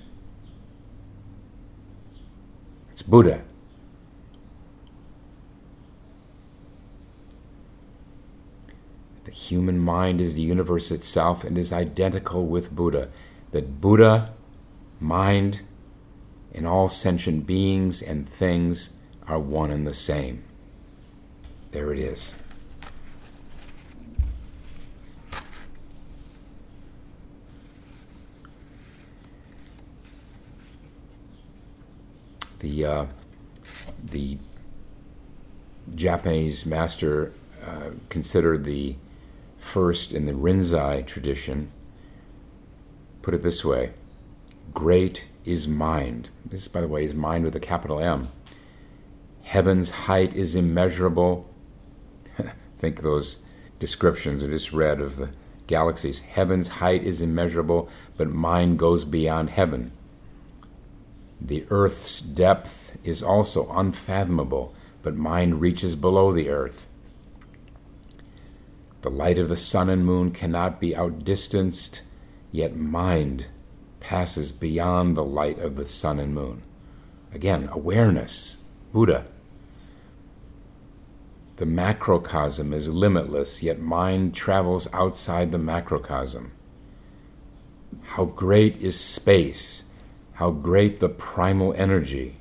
it's 2.92 3.02
Buddha. 3.02 3.44
The 9.24 9.32
human 9.32 9.80
mind 9.80 10.22
is 10.22 10.36
the 10.36 10.42
universe 10.42 10.92
itself 10.92 11.44
and 11.44 11.58
is 11.58 11.72
identical 11.72 12.46
with 12.46 12.76
Buddha. 12.76 13.10
That 13.52 13.82
Buddha, 13.82 14.34
mind, 15.00 15.62
and 16.54 16.68
all 16.68 16.90
sentient 16.90 17.48
beings 17.48 18.02
and 18.02 18.28
things 18.28 18.94
are 19.28 19.40
one 19.40 19.72
and 19.72 19.88
the 19.88 19.94
same. 19.94 20.44
There 21.72 21.94
it 21.94 22.00
is. 22.00 22.34
The 32.62 32.86
uh, 32.86 33.06
the 34.04 34.38
Japanese 35.96 36.66
master 36.66 37.34
uh, 37.66 37.92
considered 38.10 38.66
the 38.66 38.96
first 39.58 40.14
in 40.14 40.28
the 40.28 40.34
Rinzai 40.34 41.06
tradition. 41.06 41.72
Put 43.24 43.34
it 43.34 43.42
this 43.42 43.66
way: 43.66 43.94
Great 44.76 45.26
is 45.44 45.68
mind. 45.68 46.30
This, 46.46 46.68
by 46.68 46.82
the 46.82 46.88
way, 46.88 47.04
is 47.04 47.16
mind 47.16 47.46
with 47.46 47.56
a 47.56 47.60
capital 47.60 48.00
M. 48.00 48.30
Heaven's 49.42 49.90
height 49.92 50.36
is 50.36 50.56
immeasurable. 50.56 51.50
Think 52.78 53.02
those 53.02 53.44
descriptions 53.80 54.44
I 54.44 54.48
just 54.48 54.72
read 54.72 55.02
of 55.02 55.16
the 55.16 55.30
galaxies. 55.66 56.20
Heaven's 56.20 56.68
height 56.68 57.04
is 57.04 57.22
immeasurable, 57.22 57.90
but 58.18 58.30
mind 58.30 58.78
goes 58.78 59.04
beyond 59.04 59.50
heaven. 59.50 59.92
The 61.44 61.66
earth's 61.70 62.22
depth 62.22 62.98
is 63.04 63.24
also 63.24 63.72
unfathomable, 63.72 64.74
but 65.02 65.16
mind 65.16 65.60
reaches 65.60 65.96
below 65.96 66.32
the 66.32 66.50
earth. 66.50 66.88
The 69.02 69.10
light 69.10 69.40
of 69.40 69.50
the 69.50 69.58
sun 69.58 69.90
and 69.90 70.06
moon 70.06 70.32
cannot 70.32 70.80
be 70.80 70.96
outdistanced, 70.96 72.04
yet 72.52 72.76
mind 72.76 73.48
passes 74.00 74.52
beyond 74.52 75.18
the 75.18 75.24
light 75.24 75.58
of 75.58 75.76
the 75.76 75.88
sun 75.88 76.20
and 76.20 76.36
moon. 76.36 76.62
Again, 77.34 77.70
awareness, 77.72 78.58
Buddha. 78.94 79.26
The 81.56 81.66
macrocosm 81.66 82.74
is 82.74 82.88
limitless, 82.88 83.64
yet 83.64 83.80
mind 83.80 84.36
travels 84.36 84.88
outside 84.94 85.52
the 85.52 85.58
macrocosm. 85.58 86.52
How 88.02 88.26
great 88.26 88.78
is 88.78 89.00
space! 89.00 89.84
How 90.42 90.50
great 90.50 91.00
the 91.00 91.08
primal 91.08 91.72
energy! 91.76 92.38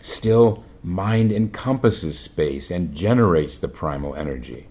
Still, 0.00 0.64
mind 0.82 1.30
encompasses 1.30 2.18
space 2.18 2.68
and 2.68 2.96
generates 2.96 3.60
the 3.60 3.68
primal 3.68 4.16
energy. 4.16 4.66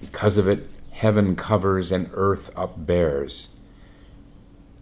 Because 0.00 0.38
of 0.38 0.46
it, 0.46 0.70
heaven 0.92 1.34
covers 1.34 1.90
and 1.90 2.10
earth 2.12 2.54
upbears. 2.54 3.48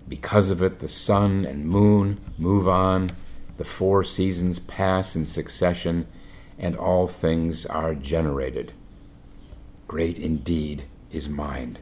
Because 0.07 0.51
of 0.51 0.63
it, 0.63 0.81
the 0.81 0.87
sun 0.87 1.47
and 1.47 1.67
moon 1.67 2.21
move 2.37 2.69
on, 2.69 3.11
the 3.57 3.65
four 3.65 4.05
seasons 4.05 4.59
pass 4.59 5.17
in 5.17 5.25
succession, 5.25 6.09
and 6.59 6.77
all 6.77 7.07
things 7.07 7.65
are 7.65 7.95
generated. 7.95 8.75
Great 9.89 10.19
indeed 10.19 10.85
is 11.11 11.27
mind. 11.27 11.81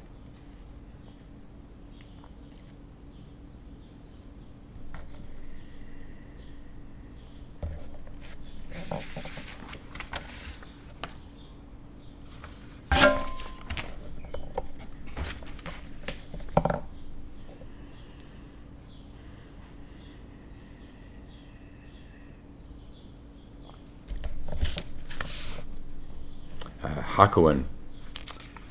Hakuin, 27.15 27.63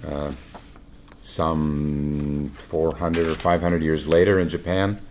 uh, 0.05 0.33
some 1.21 2.51
400 2.55 3.27
or 3.27 3.35
500 3.35 3.81
years 3.81 4.05
later 4.05 4.37
in 4.37 4.49
Japan, 4.49 5.01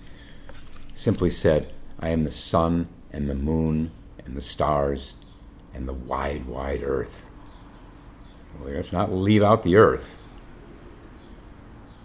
simply 0.93 1.31
said, 1.31 1.73
I 1.99 2.11
am 2.11 2.25
the 2.25 2.31
sun 2.31 2.89
and 3.11 3.31
the 3.31 3.35
moon 3.35 3.91
and 4.23 4.37
the 4.37 4.43
stars 4.43 5.15
and 5.73 5.89
the 5.89 5.95
wide, 5.95 6.45
wide 6.45 6.83
earth. 6.83 7.25
Well, 8.61 8.71
let's 8.75 8.93
not 8.93 9.11
leave 9.11 9.43
out 9.43 9.63
the 9.63 9.77
earth. 9.77 10.15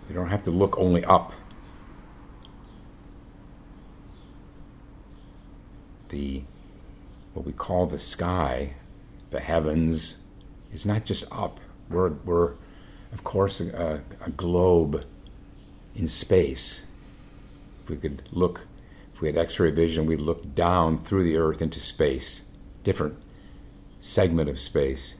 You 0.08 0.16
don't 0.16 0.30
have 0.30 0.44
to 0.44 0.52
look 0.52 0.78
only 0.78 1.04
up. 1.04 1.34
The 6.08 6.44
what 7.34 7.46
we 7.46 7.52
call 7.52 7.86
the 7.86 8.00
sky, 8.00 8.76
the 9.30 9.42
heavens, 9.42 10.22
is 10.72 10.86
not 10.86 11.06
just 11.06 11.24
up. 11.32 11.60
We're, 11.90 12.10
we're 12.10 12.54
of 13.12 13.24
course, 13.24 13.62
a, 13.62 14.02
a 14.22 14.30
globe 14.32 15.06
in 15.96 16.08
space. 16.08 16.84
If 17.84 17.90
we 17.90 17.98
could 17.98 18.24
look, 18.32 18.68
if 19.14 19.22
we 19.22 19.28
had 19.28 19.38
X 19.38 19.60
ray 19.60 19.72
vision, 19.72 20.06
we'd 20.06 20.20
look 20.20 20.54
down 20.56 20.98
through 20.98 21.24
the 21.24 21.38
Earth 21.38 21.62
into 21.62 21.80
space, 21.80 22.44
different 22.84 23.18
segment 24.02 24.50
of 24.50 24.60
space. 24.60 25.16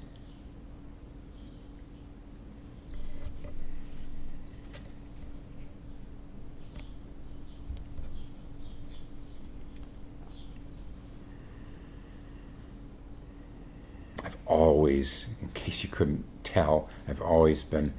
Always, 14.88 15.28
in 15.42 15.50
case 15.50 15.84
you 15.84 15.90
couldn't 15.90 16.24
tell, 16.46 16.88
I've 17.10 17.22
always 17.22 17.62
been 17.62 17.94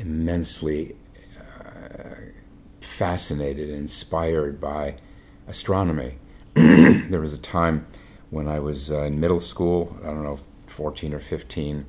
immensely 0.00 0.96
uh, 1.38 2.16
fascinated 2.80 3.68
and 3.68 3.78
inspired 3.78 4.60
by 4.60 4.96
astronomy. 5.46 6.18
there 6.54 7.20
was 7.20 7.34
a 7.34 7.38
time 7.38 7.86
when 8.30 8.48
I 8.48 8.58
was 8.58 8.90
uh, 8.90 9.02
in 9.02 9.20
middle 9.20 9.38
school, 9.38 9.96
I 10.02 10.06
don't 10.06 10.24
know, 10.24 10.40
14 10.66 11.14
or 11.14 11.20
15, 11.20 11.86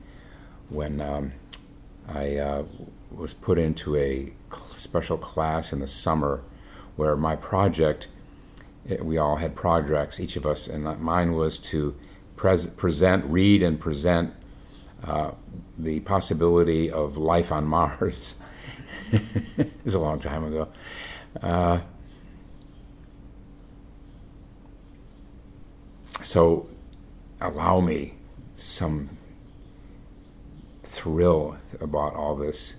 when 0.70 1.02
um, 1.02 1.32
I 2.08 2.36
uh, 2.36 2.66
was 3.10 3.34
put 3.34 3.58
into 3.58 3.96
a 3.96 4.32
special 4.76 5.18
class 5.18 5.74
in 5.74 5.80
the 5.80 5.88
summer 5.88 6.44
where 6.98 7.16
my 7.16 7.36
project, 7.36 8.10
eh, 8.88 9.02
we 9.02 9.18
all 9.18 9.38
had 9.38 9.56
projects, 9.56 10.20
each 10.20 10.36
of 10.36 10.46
us, 10.46 10.68
and 10.68 10.84
mine 11.02 11.34
was 11.34 11.58
to 11.58 11.96
pres- 12.36 12.68
present, 12.68 13.26
read, 13.26 13.64
and 13.64 13.80
present 13.80 14.34
uh, 15.04 15.32
the 15.78 16.00
possibility 16.02 16.90
of 16.90 17.18
life 17.18 17.52
on 17.52 17.66
Mars. 17.66 18.36
it's 19.12 19.94
a 19.94 20.00
long 20.00 20.20
time 20.20 20.44
ago. 20.44 20.68
Uh, 21.42 21.80
so, 26.24 26.68
allow 27.42 27.80
me 27.80 28.16
some 28.56 29.18
thrill 30.84 31.58
about 31.80 32.16
all 32.16 32.36
this. 32.36 32.78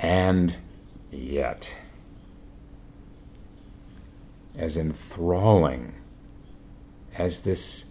And 0.00 0.56
yet, 1.10 1.70
as 4.56 4.76
enthralling 4.76 5.95
as 7.18 7.40
this 7.40 7.86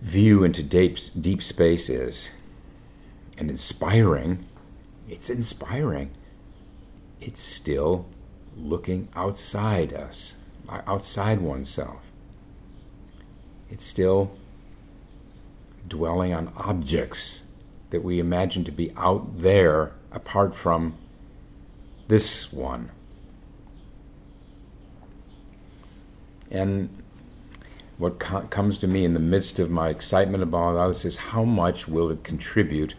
view 0.00 0.44
into 0.44 0.62
deep, 0.62 0.98
deep 1.18 1.42
space 1.42 1.88
is, 1.88 2.30
and 3.38 3.50
inspiring, 3.50 4.44
it's 5.08 5.30
inspiring. 5.30 6.10
It's 7.20 7.40
still 7.40 8.06
looking 8.56 9.08
outside 9.16 9.92
us, 9.92 10.38
uh, 10.68 10.82
outside 10.86 11.40
oneself. 11.40 12.00
It's 13.70 13.84
still 13.84 14.36
dwelling 15.88 16.32
on 16.32 16.52
objects 16.56 17.44
that 17.90 18.02
we 18.02 18.18
imagine 18.18 18.64
to 18.64 18.72
be 18.72 18.92
out 18.96 19.38
there 19.40 19.92
apart 20.12 20.54
from 20.54 20.94
this 22.08 22.52
one. 22.52 22.90
And 26.54 26.88
what 27.98 28.20
co- 28.20 28.42
comes 28.42 28.78
to 28.78 28.86
me 28.86 29.04
in 29.04 29.12
the 29.12 29.20
midst 29.20 29.58
of 29.58 29.70
my 29.70 29.88
excitement 29.88 30.44
about 30.44 30.76
all 30.76 30.88
this 30.88 31.04
is 31.04 31.16
how 31.16 31.42
much 31.42 31.88
will 31.88 32.10
it 32.10 32.22
contribute 32.22 32.94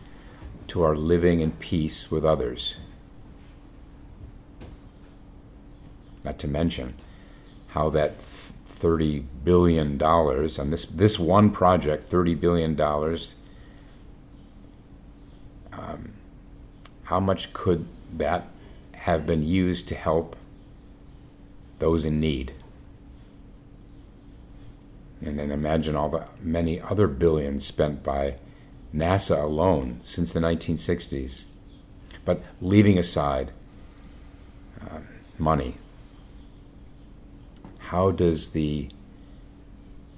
to 0.67 0.83
our 0.83 0.93
living 0.93 1.39
in 1.39 1.51
peace 1.51 2.11
with 2.11 2.25
others? 2.25 2.75
Not 6.25 6.37
to 6.39 6.49
mention 6.49 6.95
how 7.67 7.89
that 7.91 8.15
$30 8.67 9.23
billion 9.45 10.01
on 10.01 10.69
this, 10.71 10.85
this 10.85 11.17
one 11.17 11.49
project, 11.49 12.11
$30 12.11 12.37
billion, 12.37 12.81
um, 15.71 16.11
how 17.03 17.21
much 17.21 17.53
could 17.53 17.85
that 18.17 18.47
have 18.91 19.25
been 19.25 19.43
used 19.43 19.87
to 19.87 19.95
help 19.95 20.35
those 21.79 22.03
in 22.03 22.19
need? 22.19 22.53
And 25.25 25.39
then 25.39 25.51
imagine 25.51 25.95
all 25.95 26.09
the 26.09 26.25
many 26.39 26.79
other 26.79 27.07
billions 27.07 27.65
spent 27.65 28.03
by 28.03 28.35
NASA 28.93 29.41
alone 29.41 29.99
since 30.03 30.31
the 30.31 30.39
1960s. 30.39 31.45
But 32.23 32.43
leaving 32.61 32.97
aside 32.97 33.51
uh, 34.81 34.99
money, 35.37 35.77
how 37.79 38.11
does 38.11 38.51
the 38.51 38.89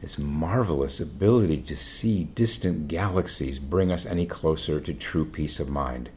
this 0.02 0.20
marvelous 0.20 1.00
ability 1.00 1.58
to 1.58 1.76
see 1.76 2.26
distant 2.26 2.88
galaxies 2.88 3.58
bring 3.58 3.91
us 3.91 4.06
any 4.06 4.28
closer 4.28 4.80
to 4.80 4.93
true 4.93 5.26
peace 5.26 5.60
of 5.60 5.67
mind? 5.67 6.10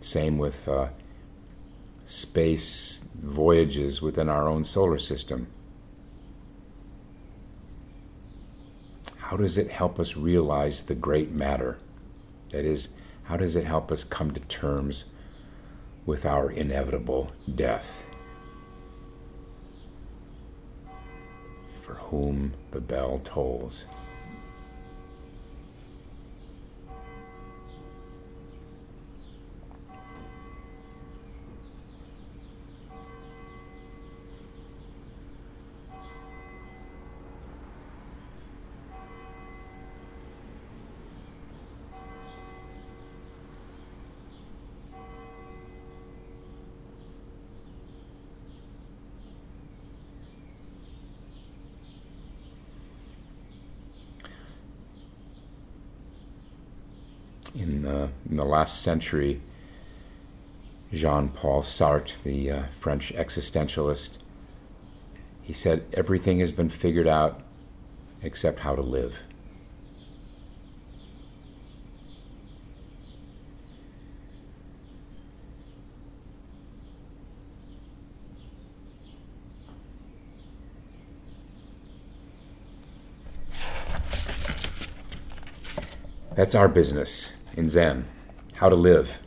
Same 0.00 0.38
with 0.38 0.66
uh, 0.68 0.88
space 2.06 3.08
voyages 3.14 4.02
within 4.02 4.28
our 4.28 4.48
own 4.48 4.64
solar 4.64 4.98
system. 4.98 5.46
How 9.16 9.36
does 9.36 9.56
it 9.56 9.70
help 9.70 9.98
us 9.98 10.16
realize 10.16 10.82
the 10.82 10.94
great 10.94 11.32
matter? 11.32 11.78
That 12.52 12.64
is, 12.64 12.90
how 13.24 13.36
does 13.36 13.56
it 13.56 13.64
help 13.64 13.90
us 13.90 14.04
come 14.04 14.32
to 14.32 14.40
terms 14.40 15.06
with 16.06 16.26
our 16.26 16.50
inevitable 16.50 17.32
death? 17.52 18.04
For 21.82 21.94
whom 21.94 22.54
the 22.70 22.80
bell 22.80 23.20
tolls. 23.24 23.86
The, 57.84 58.10
in 58.28 58.36
the 58.36 58.44
last 58.44 58.82
century, 58.82 59.40
Jean 60.92 61.28
Paul 61.28 61.62
Sartre, 61.62 62.12
the 62.22 62.50
uh, 62.50 62.62
French 62.78 63.12
existentialist, 63.14 64.18
he 65.42 65.52
said, 65.52 65.84
Everything 65.92 66.40
has 66.40 66.52
been 66.52 66.70
figured 66.70 67.08
out 67.08 67.42
except 68.22 68.60
how 68.60 68.74
to 68.74 68.82
live. 68.82 69.18
That's 86.34 86.56
our 86.56 86.68
business 86.68 87.34
in 87.56 87.68
Zen 87.68 88.04
how 88.54 88.68
to 88.68 88.76
live. 88.76 89.20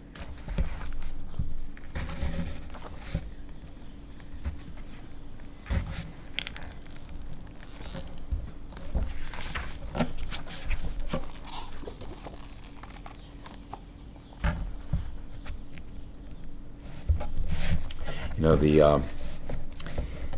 You 18.35 18.43
know 18.43 18.55
the 18.55 18.81
uh, 18.81 19.01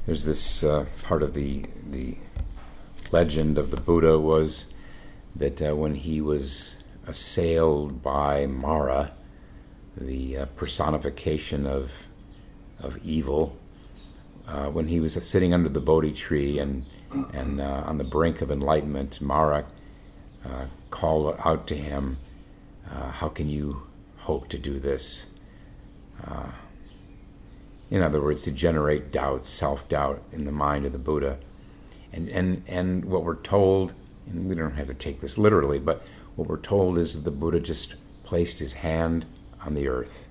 there's 0.06 0.24
this 0.24 0.64
uh, 0.64 0.86
part 1.04 1.22
of 1.22 1.34
the 1.34 1.66
the 1.90 2.18
legend 3.12 3.58
of 3.58 3.72
the 3.72 3.78
Buddha 3.78 4.18
was 4.18 4.68
that 5.36 5.62
uh, 5.62 5.76
when 5.76 5.96
he 5.96 6.22
was 6.22 6.79
assailed 7.10 8.04
by 8.04 8.46
Mara, 8.46 9.12
the 9.98 10.38
uh, 10.38 10.46
personification 10.56 11.66
of 11.66 11.92
of 12.80 12.98
evil, 13.04 13.58
uh, 14.48 14.68
when 14.68 14.88
he 14.88 15.02
was 15.02 15.14
sitting 15.14 15.54
under 15.54 15.68
the 15.68 15.82
Bodhi 15.82 16.14
tree 16.14 16.60
and 16.60 16.86
and 17.34 17.60
uh, 17.60 17.84
on 17.86 17.98
the 17.98 18.04
brink 18.04 18.42
of 18.42 18.52
enlightenment, 18.52 19.20
Mara 19.20 19.66
uh, 20.46 20.66
called 20.92 21.36
out 21.44 21.68
to 21.68 21.76
him, 21.76 22.18
uh, 22.90 23.12
"How 23.12 23.28
can 23.30 23.50
you 23.50 23.82
hope 24.18 24.48
to 24.50 24.58
do 24.58 24.80
this?" 24.80 25.26
In 27.92 28.04
other 28.04 28.22
words, 28.22 28.44
to 28.44 28.52
generate 28.52 29.12
doubt, 29.12 29.46
self-doubt 29.46 30.22
in 30.32 30.46
the 30.46 30.52
mind 30.52 30.86
of 30.86 30.92
the 30.92 31.00
Buddha, 31.00 31.40
and 32.14 32.30
and 32.30 32.64
and 32.68 33.06
what 33.06 33.24
we're 33.24 33.42
told, 33.42 33.94
and 34.28 34.48
we 34.48 34.56
don't 34.56 34.76
have 34.76 34.88
to 34.88 34.94
take 34.94 35.22
this 35.22 35.38
literally, 35.40 35.80
but 35.80 36.04
what 36.40 36.48
we're 36.48 36.58
told 36.58 36.98
is 36.98 37.16
that 37.16 37.26
the 37.26 37.32
Buddha 37.32 37.60
just 37.60 37.96
placed 38.24 38.60
his 38.60 38.72
hand 38.74 39.26
on 39.66 39.76
the 39.76 39.90
earth, 39.90 40.24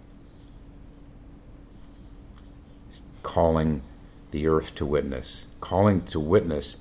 calling 3.22 3.82
the 4.30 4.46
earth 4.46 4.74
to 4.76 4.86
witness, 4.86 5.48
calling 5.60 6.00
to 6.06 6.18
witness 6.18 6.78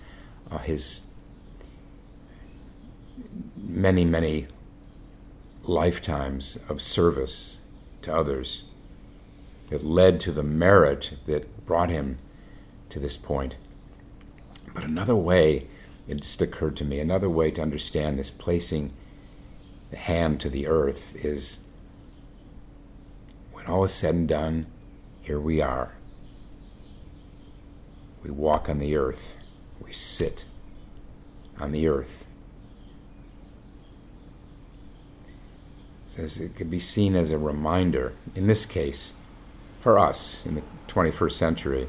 uh, 0.50 0.60
his 0.60 1.08
many, 3.58 4.06
many 4.06 4.48
lifetimes 5.64 6.60
of 6.70 6.82
service 6.82 7.58
to 8.04 8.16
others 8.16 8.68
that 9.70 9.86
led 9.86 10.22
to 10.22 10.32
the 10.32 10.42
merit 10.42 11.18
that 11.26 11.66
brought 11.66 11.90
him 11.90 12.18
to 12.90 12.98
this 12.98 13.18
point. 13.18 13.56
But 14.74 14.86
another 14.86 15.18
way, 15.18 15.68
it 16.08 16.22
just 16.22 16.42
occurred 16.42 16.78
to 16.78 16.86
me, 16.86 17.02
another 17.02 17.30
way 17.30 17.52
to 17.52 17.62
understand 17.62 18.18
this 18.18 18.32
placing 18.32 18.94
the 19.90 19.98
hand 19.98 20.40
to 20.42 20.50
the 20.50 20.68
earth 20.68 21.16
is 21.16 21.60
when 23.52 23.66
all 23.66 23.84
is 23.84 23.94
said 23.94 24.16
and 24.16 24.28
done, 24.28 24.68
here 25.22 25.40
we 25.40 25.62
are. 25.62 25.94
We 28.24 28.30
walk 28.32 28.70
on 28.70 28.80
the 28.80 28.96
earth. 28.96 29.36
We 29.80 29.94
sit 29.94 30.46
on 31.60 31.72
the 31.72 31.88
earth. 31.88 32.26
Says 36.10 36.38
it 36.38 36.56
could 36.56 36.70
be 36.70 36.80
seen 36.80 37.16
as 37.16 37.30
a 37.30 37.38
reminder, 37.38 38.14
in 38.36 38.48
this 38.48 38.66
case, 38.66 39.14
for 39.80 40.00
us 40.00 40.40
in 40.46 40.56
the 40.56 40.64
21st 40.88 41.32
century, 41.32 41.88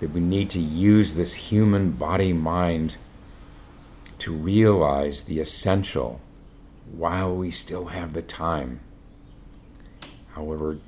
that 0.00 0.10
we 0.10 0.20
need 0.20 0.50
to 0.50 0.58
use 0.58 1.14
this 1.14 1.34
human 1.34 1.92
body 1.92 2.32
mind 2.32 2.96
to 4.18 4.32
realize 4.32 5.24
the 5.24 5.40
essential 5.40 6.20
while 6.92 7.34
we 7.34 7.50
still 7.50 7.86
have 7.86 8.12
the 8.12 8.22
time. 8.22 8.80
However, 10.32 10.78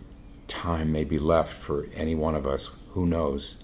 time 0.49 0.93
may 0.93 1.05
be 1.05 1.19
left 1.19 1.53
for 1.53 1.87
any 1.95 2.15
one 2.15 2.35
of 2.35 2.47
us, 2.47 2.71
who 2.91 3.07
knows? 3.07 3.59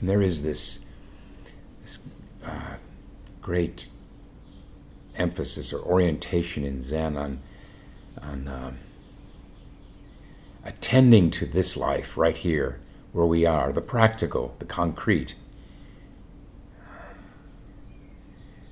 And 0.00 0.08
there 0.08 0.22
is 0.22 0.42
this, 0.42 0.86
this 1.82 1.98
uh, 2.44 2.76
great 3.42 3.88
emphasis 5.18 5.72
or 5.72 5.80
orientation 5.80 6.64
in 6.64 6.82
Zen 6.82 7.16
on, 7.16 7.40
on 8.22 8.48
um, 8.48 8.78
attending 10.64 11.30
to 11.30 11.46
this 11.46 11.76
life 11.76 12.16
right 12.16 12.36
here 12.36 12.80
where 13.12 13.26
we 13.26 13.46
are, 13.46 13.72
the 13.72 13.80
practical, 13.80 14.54
the 14.58 14.64
concrete. 14.64 15.34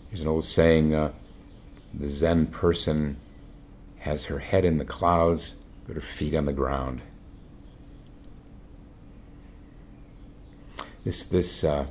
There's 0.09 0.21
an 0.21 0.29
old 0.29 0.45
saying 0.45 0.95
uh, 0.95 1.13
the 1.93 2.09
Zen 2.09 2.47
person 2.49 3.17
has 4.01 4.27
her 4.27 4.39
head 4.39 4.65
in 4.65 4.79
the 4.79 4.85
clouds, 4.85 5.57
but 5.87 5.95
her 5.95 6.01
feet 6.01 6.35
on 6.35 6.47
the 6.47 6.53
ground. 6.53 7.01
This, 11.05 11.25
this, 11.25 11.65
uh, 11.65 11.87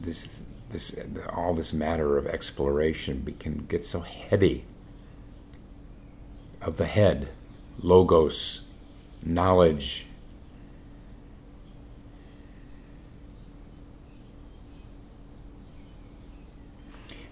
this, 0.00 0.40
this, 0.70 0.98
all 1.30 1.54
this 1.54 1.72
matter 1.72 2.16
of 2.16 2.26
exploration 2.26 3.34
can 3.38 3.66
get 3.68 3.84
so 3.84 4.00
heady. 4.00 4.64
Of 6.60 6.76
the 6.76 6.86
head, 6.86 7.28
logos, 7.82 8.66
knowledge, 9.22 10.06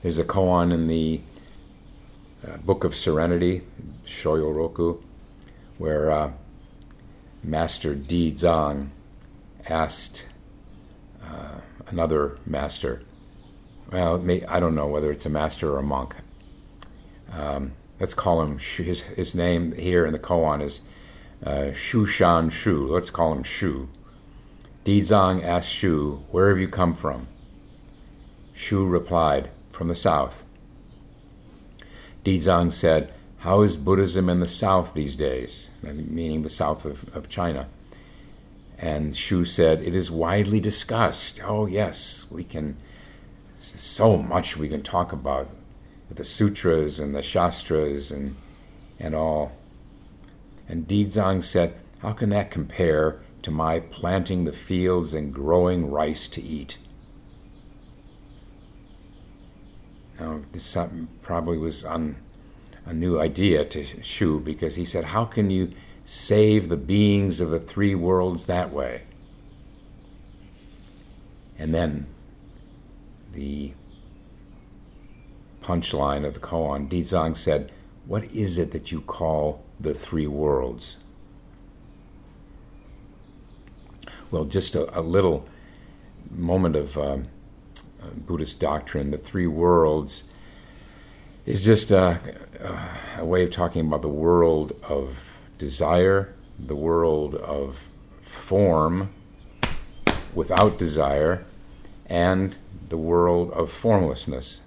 There's 0.03 0.19
a 0.19 0.25
koan 0.25 0.73
in 0.73 0.87
the 0.87 1.21
uh, 2.47 2.59
Book 2.59 2.85
of 2.85 2.95
Serenity, 2.95 3.63
Shoyo 4.07 4.55
Roku, 4.55 4.99
where 5.77 6.11
uh, 6.11 6.31
Master 7.43 7.95
Dizang 7.97 8.91
asked 9.69 10.27
uh, 11.23 11.61
another 11.89 12.39
master, 12.47 13.03
well, 13.91 14.19
may, 14.19 14.45
I 14.45 14.61
don't 14.61 14.75
know 14.75 14.87
whether 14.87 15.11
it's 15.11 15.27
a 15.27 15.31
master 15.31 15.73
or 15.73 15.79
a 15.79 15.83
monk. 15.83 16.15
Um, 17.33 17.73
let's 18.01 18.15
call 18.15 18.43
him, 18.43 18.59
his, 18.59 19.03
his 19.03 19.35
name 19.35 19.73
here 19.73 20.07
in 20.07 20.13
the 20.13 20.19
koan 20.19 20.63
is 20.63 20.83
uh, 21.45 21.73
Shu 21.73 22.07
Shan 22.07 22.51
Shu. 22.51 22.87
Let's 22.87 23.11
call 23.11 23.33
him 23.33 23.43
Shu. 23.43 23.89
Dizang 24.85 25.45
asked 25.45 25.71
Shu, 25.71 26.23
Where 26.31 26.49
have 26.49 26.59
you 26.59 26.69
come 26.69 26.95
from? 26.95 27.29
Shu 28.55 28.87
replied, 28.87 29.51
from 29.71 29.89
the 29.89 29.95
south. 29.95 30.43
Dizang 32.25 32.73
said, 32.73 33.13
How 33.39 33.63
is 33.63 33.77
Buddhism 33.77 34.29
in 34.29 34.41
the 34.41 34.49
south 34.49 34.95
these 34.95 35.15
days? 35.15 35.71
Meaning 35.83 36.43
the 36.43 36.51
south 36.51 36.85
of, 36.85 37.15
of 37.15 37.29
China. 37.29 37.69
And 38.79 39.17
Shu 39.17 39.45
said, 39.45 39.83
It 39.83 39.95
is 39.95 40.11
widely 40.11 40.59
discussed. 40.61 41.41
Oh, 41.45 41.67
yes, 41.67 42.27
we 42.31 42.45
can, 42.45 42.77
so 43.59 44.17
much 44.17 44.57
we 44.57 44.69
can 44.69 44.83
talk 44.83 45.13
about 45.13 45.49
the 46.11 46.25
sutras 46.25 46.99
and 46.99 47.15
the 47.15 47.23
shastras 47.23 48.11
and, 48.11 48.37
and 48.99 49.15
all. 49.15 49.53
And 50.69 50.87
Dizang 50.87 51.43
said, 51.43 51.75
How 51.99 52.13
can 52.13 52.31
that 52.31 52.51
compare 52.51 53.21
to 53.43 53.51
my 53.51 53.81
planting 53.81 54.45
the 54.45 54.53
fields 54.53 55.15
and 55.15 55.33
growing 55.33 55.91
rice 55.91 56.29
to 56.29 56.43
eat? 56.43 56.79
Now, 60.19 60.41
this 60.53 60.77
probably 61.23 61.59
was 61.59 61.85
on 61.85 62.17
a 62.85 62.93
new 62.93 63.21
idea 63.21 63.65
to 63.65 64.03
Shu 64.03 64.41
because 64.41 64.77
he 64.77 64.85
said, 64.85 65.05
How 65.05 65.25
can 65.25 65.51
you 65.51 65.73
save 66.05 66.69
the 66.69 66.77
beings 66.77 67.41
of 67.41 67.51
the 67.51 67.61
three 67.61 67.95
worlds 67.95 68.47
that 68.47 68.73
way? 68.73 69.03
And 71.59 71.75
then 71.75 72.07
the 73.39 73.73
punchline 75.63 76.27
of 76.27 76.35
the 76.35 76.41
koan, 76.41 76.89
Dizang 76.89 77.37
said, 77.37 77.71
What 78.07 78.25
is 78.33 78.59
it 78.59 78.73
that 78.73 78.91
you 78.91 79.01
call 79.01 79.63
the 79.79 79.95
three 79.95 80.27
worlds? 80.27 80.99
Well, 84.31 84.45
just 84.45 84.75
a, 84.75 84.99
a 84.99 85.01
little 85.01 85.47
moment 86.31 86.77
of. 86.77 86.99
Um, 86.99 87.29
Buddhist 88.27 88.61
doctrine, 88.61 89.11
the 89.11 89.19
three 89.19 89.47
worlds, 89.47 90.25
is 91.47 91.65
just 91.65 91.91
a, 91.91 92.21
a, 93.17 93.25
way 93.25 93.43
of 93.45 93.51
talking 93.51 93.87
about 93.87 94.03
the 94.03 94.09
world 94.09 94.73
of 94.83 95.25
desire, 95.59 96.35
the 96.59 96.77
world 96.77 97.35
of 97.35 97.79
form 98.23 99.11
without 100.35 100.79
desire, 100.79 101.45
and 102.09 102.57
the 102.89 102.97
world 102.97 103.51
of 103.53 103.71
formlessness. 103.71 104.63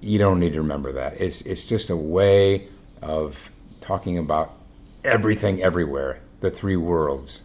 You 0.00 0.18
don't 0.18 0.40
need 0.40 0.54
to 0.54 0.60
remember 0.60 0.92
that. 0.92 1.20
It's, 1.20 1.42
it's 1.42 1.64
just 1.64 1.90
a 1.90 1.96
way 1.96 2.68
of 3.00 3.50
talking 3.80 4.18
about 4.18 4.54
everything 5.04 5.62
everywhere, 5.62 6.20
the 6.40 6.50
three 6.50 6.76
worlds. 6.76 7.42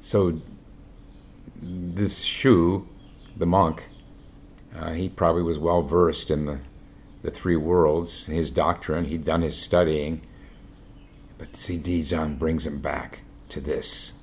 So 0.00 0.40
this 1.60 2.22
Shu, 2.22 2.88
the 3.36 3.46
monk, 3.46 3.84
uh, 4.76 4.92
he 4.92 5.08
probably 5.08 5.42
was 5.42 5.58
well 5.58 5.82
versed 5.82 6.30
in 6.30 6.46
the, 6.46 6.60
the 7.22 7.30
three 7.30 7.56
worlds, 7.56 8.26
his 8.26 8.50
doctrine, 8.50 9.04
he'd 9.04 9.24
done 9.24 9.42
his 9.42 9.56
studying. 9.56 10.22
But 11.38 11.56
see, 11.56 11.78
Dizang 11.78 12.38
brings 12.38 12.66
him 12.66 12.80
back 12.80 13.20
to 13.50 13.60
this. 13.60 14.14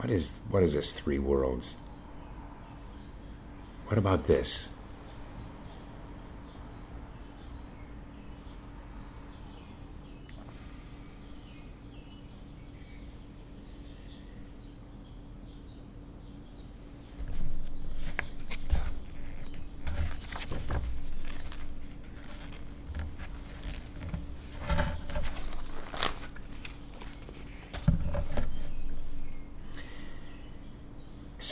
What 0.00 0.08
is, 0.10 0.40
what 0.48 0.62
is 0.62 0.72
this 0.72 0.94
three 0.94 1.18
worlds? 1.18 1.76
What 3.86 3.98
about 3.98 4.26
this? 4.26 4.70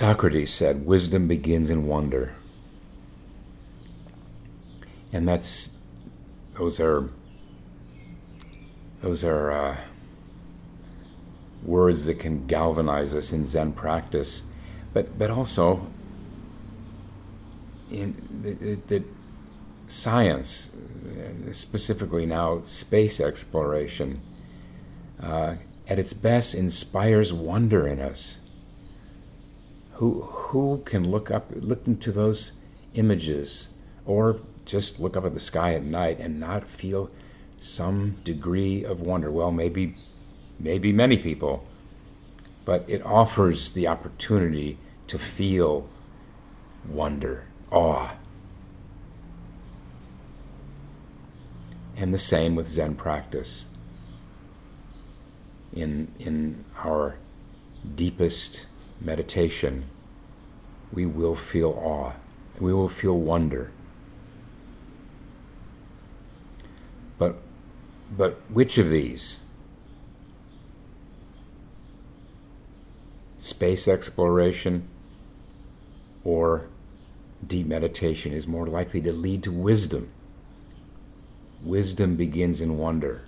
Socrates 0.08 0.50
said, 0.50 0.86
wisdom 0.86 1.28
begins 1.28 1.68
in 1.68 1.86
wonder. 1.86 2.34
And 5.12 5.28
that's, 5.28 5.74
those 6.54 6.80
are, 6.80 7.10
those 9.02 9.22
are 9.22 9.50
uh, 9.50 9.76
words 11.62 12.06
that 12.06 12.18
can 12.18 12.46
galvanize 12.46 13.14
us 13.14 13.34
in 13.34 13.44
Zen 13.44 13.74
practice, 13.74 14.44
but, 14.94 15.18
but 15.18 15.30
also 15.30 15.86
in 17.90 18.80
that 18.88 19.04
science, 19.88 20.70
specifically 21.52 22.24
now 22.24 22.62
space 22.62 23.20
exploration, 23.20 24.22
uh, 25.22 25.56
at 25.86 25.98
its 25.98 26.14
best 26.14 26.54
inspires 26.54 27.30
wonder 27.30 27.86
in 27.86 28.00
us 28.00 28.47
who 29.98 30.22
who 30.22 30.80
can 30.84 31.10
look 31.10 31.30
up 31.30 31.50
look 31.54 31.86
into 31.86 32.12
those 32.12 32.60
images 32.94 33.74
or 34.06 34.36
just 34.64 35.00
look 35.00 35.16
up 35.16 35.24
at 35.24 35.34
the 35.34 35.40
sky 35.40 35.74
at 35.74 35.82
night 35.82 36.20
and 36.20 36.38
not 36.38 36.68
feel 36.68 37.10
some 37.58 38.16
degree 38.22 38.84
of 38.84 39.00
wonder? 39.00 39.30
Well 39.30 39.50
maybe 39.50 39.94
maybe 40.60 40.92
many 40.92 41.18
people 41.18 41.66
but 42.64 42.84
it 42.86 43.04
offers 43.04 43.72
the 43.72 43.88
opportunity 43.88 44.78
to 45.08 45.18
feel 45.18 45.88
wonder 46.86 47.46
awe. 47.70 48.10
And 51.96 52.14
the 52.14 52.18
same 52.18 52.54
with 52.54 52.68
zen 52.68 52.94
practice. 52.94 53.66
In 55.72 56.12
in 56.18 56.64
our 56.84 57.16
deepest 57.96 58.66
meditation, 59.00 59.84
we 60.92 61.06
will 61.06 61.34
feel 61.34 61.70
awe, 61.70 62.12
we 62.58 62.72
will 62.72 62.88
feel 62.88 63.18
wonder. 63.18 63.70
But, 67.18 67.36
but 68.16 68.40
which 68.48 68.78
of 68.78 68.90
these? 68.90 69.40
Space 73.38 73.88
exploration 73.88 74.88
or 76.24 76.68
deep 77.46 77.66
meditation 77.66 78.32
is 78.32 78.46
more 78.46 78.66
likely 78.66 79.00
to 79.02 79.12
lead 79.12 79.42
to 79.44 79.52
wisdom. 79.52 80.10
Wisdom 81.62 82.16
begins 82.16 82.60
in 82.60 82.78
wonder. 82.78 83.22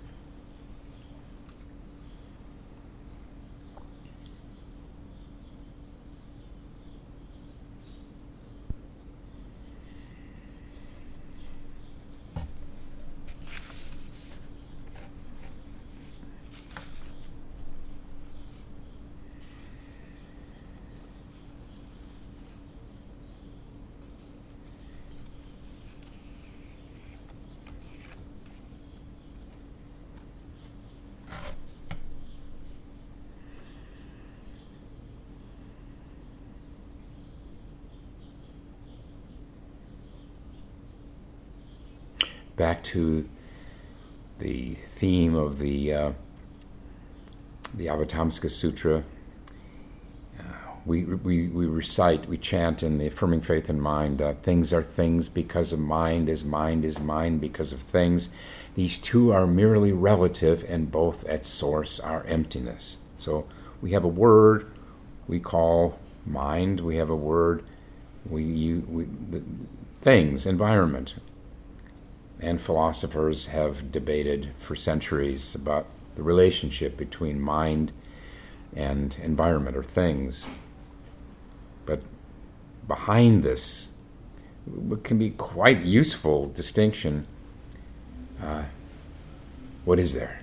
Back 42.61 42.83
to 42.83 43.27
the 44.37 44.75
theme 44.93 45.33
of 45.33 45.57
the 45.57 45.91
uh, 45.91 46.11
the 47.73 47.87
Avatamsaka 47.87 48.51
Sutra. 48.51 49.03
Uh, 50.39 50.43
we, 50.85 51.03
we, 51.03 51.47
we 51.47 51.65
recite, 51.65 52.27
we 52.27 52.37
chant 52.37 52.83
in 52.83 52.99
the 52.99 53.07
affirming 53.07 53.41
faith 53.41 53.67
and 53.67 53.81
mind 53.81 54.21
uh, 54.21 54.35
things 54.43 54.71
are 54.71 54.83
things 54.83 55.27
because 55.27 55.73
of 55.73 55.79
mind, 55.79 56.29
as 56.29 56.43
mind 56.43 56.85
is 56.85 56.99
mind 56.99 57.41
because 57.41 57.73
of 57.73 57.79
things. 57.79 58.29
These 58.75 58.99
two 58.99 59.31
are 59.31 59.47
merely 59.47 59.91
relative, 59.91 60.63
and 60.69 60.91
both 60.91 61.23
at 61.25 61.45
source 61.45 61.99
are 61.99 62.23
emptiness. 62.25 62.97
So 63.17 63.47
we 63.81 63.93
have 63.93 64.03
a 64.03 64.07
word 64.07 64.71
we 65.27 65.39
call 65.39 65.97
mind, 66.27 66.81
we 66.81 66.97
have 66.97 67.09
a 67.09 67.15
word 67.15 67.63
we, 68.23 68.75
we 68.75 69.05
the, 69.05 69.41
things, 70.03 70.45
environment. 70.45 71.15
And 72.41 72.59
philosophers 72.59 73.47
have 73.47 73.91
debated 73.91 74.49
for 74.59 74.75
centuries 74.75 75.53
about 75.53 75.85
the 76.15 76.23
relationship 76.23 76.97
between 76.97 77.39
mind 77.39 77.91
and 78.75 79.15
environment 79.21 79.77
or 79.77 79.83
things. 79.83 80.47
But 81.85 82.01
behind 82.87 83.43
this, 83.43 83.93
what 84.65 85.03
can 85.03 85.17
be 85.17 85.29
quite 85.31 85.81
useful 85.81 86.47
distinction, 86.47 87.27
uh, 88.41 88.63
what 89.85 89.99
is 89.99 90.13
there? 90.13 90.39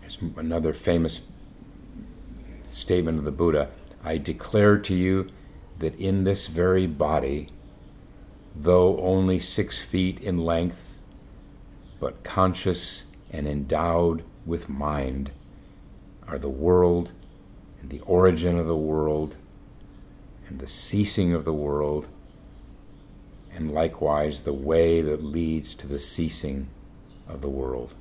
There's 0.00 0.18
another 0.36 0.72
famous 0.72 1.28
statement 2.92 3.18
of 3.18 3.24
the 3.24 3.32
Buddha 3.32 3.70
I 4.04 4.18
declare 4.18 4.76
to 4.76 4.94
you 4.94 5.30
that 5.78 5.94
in 5.94 6.24
this 6.24 6.46
very 6.46 6.86
body, 6.86 7.48
though 8.54 9.00
only 9.00 9.40
six 9.40 9.80
feet 9.80 10.20
in 10.20 10.44
length, 10.44 10.84
but 11.98 12.22
conscious 12.22 13.04
and 13.30 13.46
endowed 13.46 14.24
with 14.44 14.68
mind, 14.68 15.30
are 16.28 16.38
the 16.38 16.50
world 16.50 17.12
and 17.80 17.88
the 17.88 18.00
origin 18.00 18.58
of 18.58 18.66
the 18.66 18.76
world 18.76 19.36
and 20.46 20.58
the 20.58 20.66
ceasing 20.66 21.32
of 21.32 21.46
the 21.46 21.54
world, 21.54 22.06
and 23.54 23.72
likewise 23.72 24.42
the 24.42 24.52
way 24.52 25.00
that 25.00 25.24
leads 25.24 25.74
to 25.76 25.86
the 25.86 25.98
ceasing 25.98 26.68
of 27.26 27.40
the 27.40 27.48
world. 27.48 27.94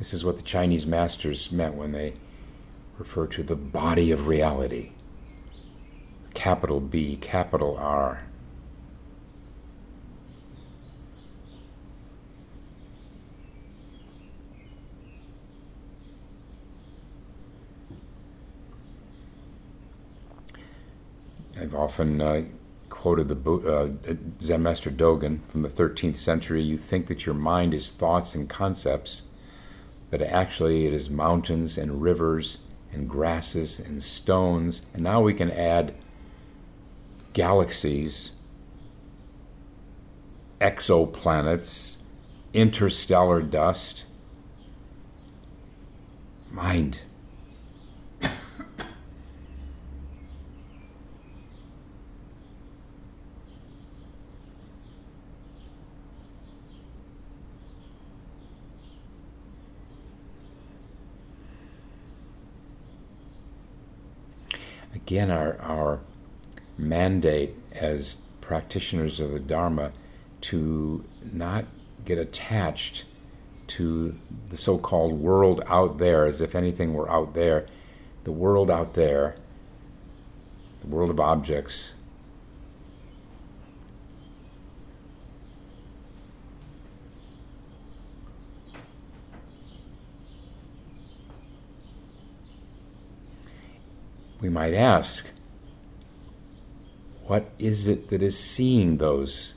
This 0.00 0.14
is 0.14 0.24
what 0.24 0.38
the 0.38 0.42
Chinese 0.42 0.86
masters 0.86 1.52
meant 1.52 1.74
when 1.74 1.92
they 1.92 2.14
refer 2.98 3.26
to 3.26 3.42
the 3.42 3.54
body 3.54 4.10
of 4.10 4.26
reality. 4.26 4.92
Capital 6.32 6.80
B, 6.80 7.16
capital 7.16 7.76
R. 7.76 8.22
I've 21.60 21.74
often 21.74 22.22
uh, 22.22 22.44
quoted 22.88 23.28
the 23.28 23.52
uh, 23.52 24.14
Zen 24.40 24.62
Master 24.62 24.90
Dogen 24.90 25.40
from 25.50 25.60
the 25.60 25.68
13th 25.68 26.16
century. 26.16 26.62
You 26.62 26.78
think 26.78 27.06
that 27.08 27.26
your 27.26 27.34
mind 27.34 27.74
is 27.74 27.90
thoughts 27.90 28.34
and 28.34 28.48
concepts 28.48 29.24
but 30.10 30.22
actually 30.22 30.86
it 30.86 30.92
is 30.92 31.08
mountains 31.08 31.78
and 31.78 32.02
rivers 32.02 32.58
and 32.92 33.08
grasses 33.08 33.78
and 33.78 34.02
stones. 34.02 34.86
And 34.92 35.02
now 35.02 35.20
we 35.22 35.32
can 35.34 35.50
add 35.50 35.94
galaxies, 37.32 38.32
exoplanets, 40.60 41.96
interstellar 42.52 43.40
dust, 43.42 44.04
mind. 46.50 47.02
Again, 65.10 65.28
our, 65.28 65.58
our 65.60 65.98
mandate 66.78 67.56
as 67.72 68.18
practitioners 68.40 69.18
of 69.18 69.32
the 69.32 69.40
Dharma 69.40 69.90
to 70.40 71.04
not 71.32 71.64
get 72.04 72.16
attached 72.16 73.02
to 73.66 74.14
the 74.50 74.56
so 74.56 74.78
called 74.78 75.14
world 75.14 75.64
out 75.66 75.98
there 75.98 76.26
as 76.26 76.40
if 76.40 76.54
anything 76.54 76.94
were 76.94 77.10
out 77.10 77.34
there. 77.34 77.66
The 78.22 78.30
world 78.30 78.70
out 78.70 78.94
there, 78.94 79.34
the 80.80 80.86
world 80.86 81.10
of 81.10 81.18
objects, 81.18 81.94
we 94.40 94.48
might 94.48 94.74
ask, 94.74 95.28
what 97.26 97.50
is 97.58 97.86
it 97.86 98.08
that 98.10 98.22
is 98.22 98.38
seeing 98.38 98.96
those 98.96 99.54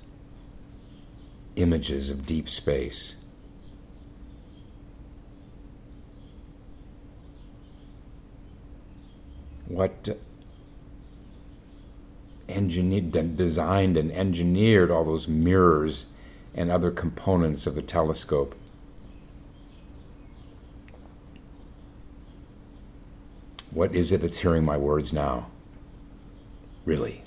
images 1.56 2.10
of 2.10 2.26
deep 2.26 2.50
space? 2.50 3.16
What 9.68 10.18
engineered, 12.50 13.38
designed 13.38 13.98
and 13.98 14.12
engineered 14.12 14.92
all 14.92 15.06
those 15.06 15.28
mirrors 15.28 16.08
and 16.54 16.70
other 16.70 16.92
components 16.92 17.66
of 17.66 17.74
the 17.74 17.82
telescope? 17.82 18.54
What 23.74 23.96
is 23.96 24.12
it 24.12 24.22
that's 24.22 24.38
hearing 24.38 24.64
my 24.64 24.78
words 24.78 25.12
now? 25.14 25.48
Really? 26.86 27.23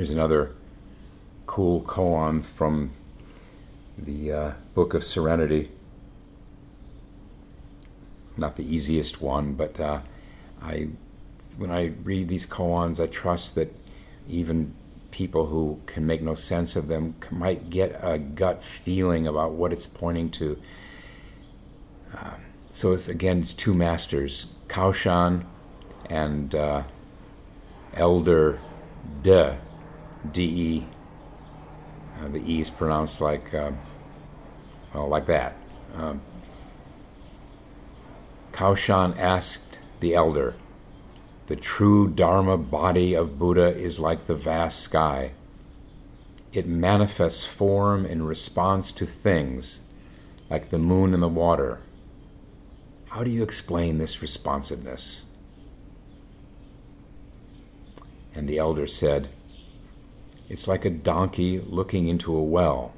Here's 0.00 0.08
another 0.08 0.52
cool 1.46 1.82
koan 1.82 2.42
from 2.42 2.92
the 3.98 4.32
uh, 4.32 4.52
Book 4.72 4.94
of 4.94 5.04
Serenity. 5.04 5.68
Not 8.34 8.56
the 8.56 8.64
easiest 8.64 9.20
one, 9.20 9.52
but 9.52 9.78
uh, 9.78 10.00
I, 10.62 10.88
when 11.58 11.70
I 11.70 11.92
read 12.02 12.28
these 12.28 12.46
koans, 12.46 12.98
I 12.98 13.08
trust 13.08 13.56
that 13.56 13.76
even 14.26 14.72
people 15.10 15.48
who 15.48 15.82
can 15.84 16.06
make 16.06 16.22
no 16.22 16.34
sense 16.34 16.76
of 16.76 16.88
them 16.88 17.16
might 17.30 17.68
get 17.68 18.00
a 18.02 18.18
gut 18.18 18.64
feeling 18.64 19.26
about 19.26 19.52
what 19.52 19.70
it's 19.70 19.86
pointing 19.86 20.30
to. 20.30 20.58
Uh, 22.16 22.36
so 22.72 22.94
it's 22.94 23.06
again, 23.06 23.40
it's 23.40 23.52
two 23.52 23.74
masters, 23.74 24.46
Kaoshan 24.66 25.44
and 26.08 26.54
uh, 26.54 26.84
Elder 27.92 28.58
De 29.22 29.58
D-E. 30.32 30.86
Uh, 32.20 32.28
the 32.28 32.42
E 32.50 32.60
is 32.60 32.70
pronounced 32.70 33.20
like, 33.20 33.52
uh, 33.54 33.72
well, 34.94 35.06
like 35.06 35.26
that. 35.26 35.56
Um, 35.94 36.20
Kaoshan 38.52 39.16
asked 39.18 39.78
the 40.00 40.14
elder, 40.14 40.54
The 41.46 41.56
true 41.56 42.08
Dharma 42.08 42.56
body 42.58 43.14
of 43.14 43.38
Buddha 43.38 43.76
is 43.76 43.98
like 43.98 44.26
the 44.26 44.34
vast 44.34 44.80
sky. 44.80 45.32
it 46.52 46.66
manifests 46.66 47.44
form 47.44 48.04
in 48.04 48.22
response 48.24 48.90
to 48.92 49.06
things 49.06 49.82
like 50.50 50.70
the 50.70 50.78
moon 50.78 51.14
and 51.14 51.22
the 51.22 51.28
water. 51.28 51.78
How 53.10 53.22
do 53.24 53.30
you 53.30 53.42
explain 53.42 53.98
this 53.98 54.20
responsiveness? 54.22 55.24
And 58.34 58.48
the 58.48 58.58
elder 58.58 58.86
said, 58.86 59.28
It's 60.50 60.66
like 60.66 60.84
a 60.84 60.90
donkey 60.90 61.60
looking 61.60 62.08
into 62.08 62.36
a 62.36 62.42
well. 62.42 62.92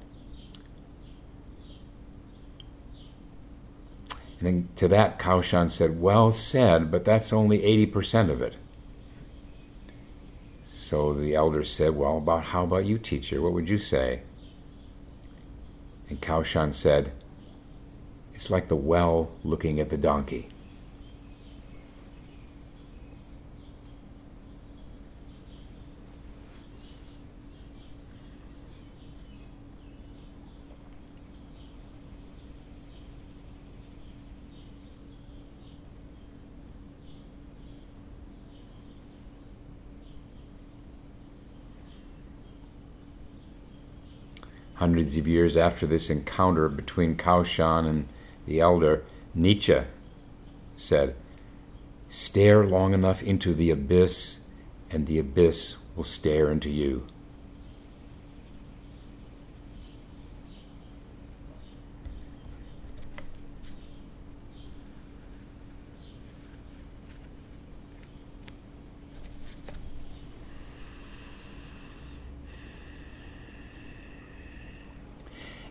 And 4.38 4.46
then 4.46 4.68
to 4.76 4.88
that, 4.88 5.18
Kaoshan 5.18 5.70
said, 5.70 6.00
Well 6.00 6.32
said, 6.32 6.90
but 6.90 7.04
that's 7.04 7.30
only 7.30 7.58
80% 7.58 8.30
of 8.30 8.40
it. 8.40 8.54
So 10.70 11.12
the 11.12 11.34
elder 11.34 11.62
said, 11.62 11.94
Well, 11.94 12.16
about 12.16 12.44
how 12.44 12.64
about 12.64 12.86
you, 12.86 12.98
teacher? 12.98 13.42
What 13.42 13.52
would 13.52 13.68
you 13.68 13.78
say? 13.78 14.22
And 16.08 16.22
Kaoshan 16.22 16.72
said, 16.72 17.12
It's 18.32 18.50
like 18.50 18.68
the 18.68 18.76
well 18.76 19.30
looking 19.44 19.78
at 19.78 19.90
the 19.90 19.98
donkey. 19.98 20.48
Hundreds 44.82 45.16
of 45.16 45.28
years 45.28 45.56
after 45.56 45.86
this 45.86 46.10
encounter 46.10 46.68
between 46.68 47.14
Kaoshan 47.14 47.86
and 47.88 48.08
the 48.46 48.58
elder, 48.58 49.04
Nietzsche 49.32 49.78
said, 50.76 51.14
Stare 52.08 52.66
long 52.66 52.92
enough 52.92 53.22
into 53.22 53.54
the 53.54 53.70
abyss, 53.70 54.40
and 54.90 55.06
the 55.06 55.20
abyss 55.20 55.76
will 55.94 56.02
stare 56.02 56.50
into 56.50 56.68
you. 56.68 57.06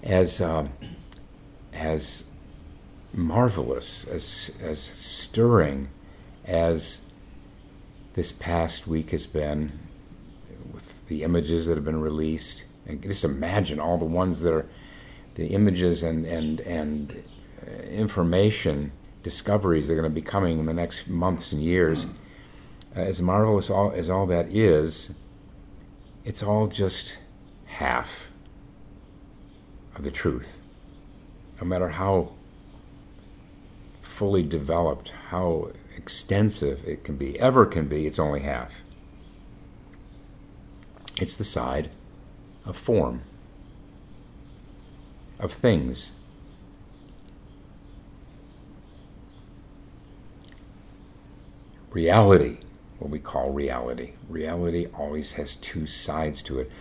As 0.03 0.41
uh, 0.41 0.67
as 1.73 2.25
marvelous, 3.13 4.05
as 4.05 4.57
as 4.61 4.79
stirring 4.79 5.89
as 6.45 7.05
this 8.13 8.31
past 8.31 8.87
week 8.87 9.11
has 9.11 9.25
been, 9.25 9.79
with 10.73 10.93
the 11.07 11.23
images 11.23 11.67
that 11.67 11.75
have 11.75 11.85
been 11.85 12.01
released, 12.01 12.65
and 12.85 13.01
just 13.01 13.23
imagine 13.23 13.79
all 13.79 13.97
the 13.97 14.05
ones 14.05 14.41
that 14.41 14.53
are 14.53 14.67
the 15.35 15.47
images 15.47 16.03
and 16.03 16.25
and 16.25 16.59
and 16.61 17.23
uh, 17.65 17.83
information 17.83 18.91
discoveries 19.23 19.87
that 19.87 19.93
are 19.93 20.01
going 20.01 20.11
to 20.11 20.15
be 20.15 20.21
coming 20.21 20.59
in 20.59 20.65
the 20.65 20.73
next 20.73 21.07
months 21.07 21.51
and 21.51 21.61
years. 21.61 22.07
As 22.93 23.21
marvelous 23.21 23.69
all, 23.69 23.91
as 23.91 24.09
all 24.09 24.25
that 24.25 24.53
is, 24.53 25.15
it's 26.25 26.43
all 26.43 26.67
just 26.67 27.17
half 27.65 28.30
of 30.01 30.05
the 30.05 30.11
truth. 30.11 30.57
No 31.59 31.67
matter 31.67 31.89
how 31.89 32.31
fully 34.01 34.41
developed, 34.41 35.13
how 35.29 35.71
extensive 35.95 36.83
it 36.87 37.03
can 37.03 37.17
be, 37.17 37.39
ever 37.39 37.67
can 37.67 37.87
be, 37.87 38.07
it's 38.07 38.17
only 38.17 38.39
half. 38.39 38.81
It's 41.19 41.37
the 41.37 41.43
side 41.43 41.91
of 42.65 42.75
form, 42.75 43.21
of 45.37 45.53
things. 45.53 46.13
Reality, 51.91 52.57
what 52.97 53.11
we 53.11 53.19
call 53.19 53.51
reality. 53.51 54.13
Reality 54.27 54.87
always 54.97 55.33
has 55.33 55.55
two 55.55 55.85
sides 55.85 56.41
to 56.41 56.59
it. 56.59 56.71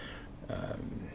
Um, 0.48 1.10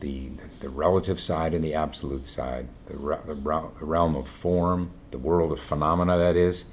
the, 0.00 0.30
the 0.60 0.68
relative 0.68 1.20
side 1.20 1.54
and 1.54 1.64
the 1.64 1.74
absolute 1.74 2.26
side, 2.26 2.68
the, 2.86 2.94
the, 3.26 3.34
the 3.34 3.84
realm 3.84 4.14
of 4.14 4.28
form, 4.28 4.90
the 5.10 5.18
world 5.18 5.52
of 5.52 5.60
phenomena, 5.60 6.16
that 6.18 6.36
is, 6.36 6.66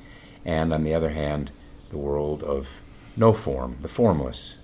and 0.43 0.73
on 0.73 0.83
the 0.83 0.93
other 0.93 1.09
hand, 1.09 1.51
the 1.89 1.97
world 1.97 2.43
of 2.43 2.67
no 3.17 3.33
form, 3.33 3.77
the 3.81 3.87
formless, 3.87 4.57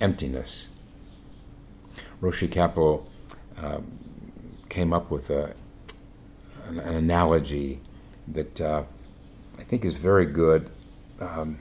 emptiness. 0.00 0.68
Roshi 2.20 2.48
Kapleau 2.48 3.04
uh, 3.60 3.80
came 4.68 4.92
up 4.92 5.10
with 5.10 5.30
a, 5.30 5.54
an, 6.66 6.78
an 6.78 6.94
analogy 6.94 7.80
that 8.26 8.60
uh, 8.60 8.84
I 9.58 9.62
think 9.62 9.84
is 9.84 9.94
very 9.94 10.26
good. 10.26 10.70
Um, 11.20 11.58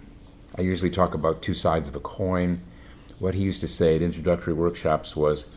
I 0.56 0.62
usually 0.62 0.92
talk 0.92 1.14
about 1.14 1.42
two 1.42 1.54
sides 1.54 1.90
of 1.90 1.96
a 1.96 2.00
coin. 2.00 2.62
What 3.20 3.34
he 3.34 3.44
used 3.44 3.62
to 3.62 3.68
say 3.68 3.96
at 3.96 4.02
introductory 4.02 4.54
workshops 4.54 5.16
was 5.16 5.56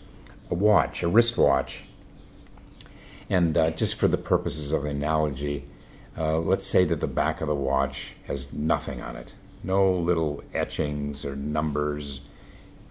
a 0.51 0.55
watch, 0.55 1.03
a 1.03 1.09
wristwatch. 1.09 1.85
And 3.29 3.57
uh, 3.57 3.71
just 3.71 3.95
for 3.95 4.09
the 4.09 4.19
purposes 4.19 4.73
of 4.73 4.83
the 4.83 4.91
analogy, 4.91 5.65
uh, 6.19 6.39
let's 6.39 6.67
say 6.67 6.85
that 6.85 7.01
the 7.01 7.07
back 7.07 7.41
of 7.41 7.49
the 7.49 7.55
watch 7.55 8.15
has 8.27 8.53
nothing 8.53 9.01
on 9.01 9.17
it 9.17 9.33
no 9.63 9.93
little 9.93 10.43
etchings 10.55 11.25
or 11.25 11.37
numbers 11.37 12.21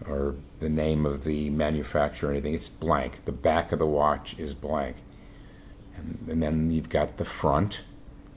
or 0.07 0.35
the 0.59 0.69
name 0.69 1.05
of 1.05 1.23
the 1.23 1.49
manufacturer 1.49 2.29
or 2.29 2.31
anything. 2.31 2.53
It's 2.53 2.69
blank. 2.69 3.25
The 3.25 3.31
back 3.31 3.71
of 3.71 3.79
the 3.79 3.85
watch 3.85 4.37
is 4.39 4.53
blank. 4.53 4.97
And, 5.95 6.25
and 6.29 6.43
then 6.43 6.71
you've 6.71 6.89
got 6.89 7.17
the 7.17 7.25
front, 7.25 7.81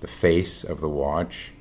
the 0.00 0.08
face 0.08 0.64
of 0.64 0.80
the 0.80 0.88
watch 0.88 1.52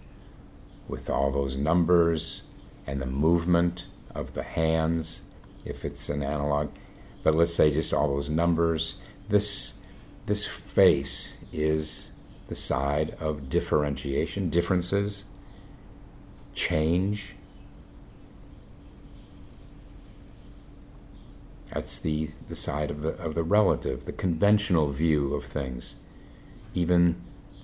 with 0.87 1.09
all 1.09 1.31
those 1.31 1.55
numbers 1.55 2.43
and 2.87 3.01
the 3.01 3.05
movement 3.05 3.85
of 4.15 4.33
the 4.33 4.43
hands 4.43 5.23
if 5.63 5.85
it's 5.85 6.09
an 6.09 6.23
analog 6.23 6.69
but 7.23 7.35
let's 7.35 7.53
say 7.53 7.71
just 7.71 7.93
all 7.93 8.07
those 8.07 8.29
numbers. 8.29 8.99
This 9.29 9.79
this 10.25 10.45
face 10.45 11.37
is 11.51 12.11
the 12.47 12.55
side 12.55 13.15
of 13.19 13.49
differentiation, 13.49 14.49
differences, 14.49 15.25
change. 16.53 17.33
That's 21.73 21.99
the, 21.99 22.29
the 22.49 22.55
side 22.55 22.91
of 22.91 23.01
the 23.01 23.11
of 23.11 23.35
the 23.35 23.43
relative, 23.43 24.05
the 24.05 24.11
conventional 24.11 24.91
view 24.91 25.33
of 25.33 25.45
things, 25.45 25.95
even 26.73 27.15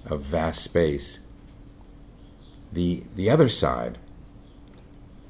of 0.05 0.21
vast 0.21 0.63
space. 0.63 1.19
The 2.71 3.03
the 3.15 3.29
other 3.29 3.49
side, 3.49 3.97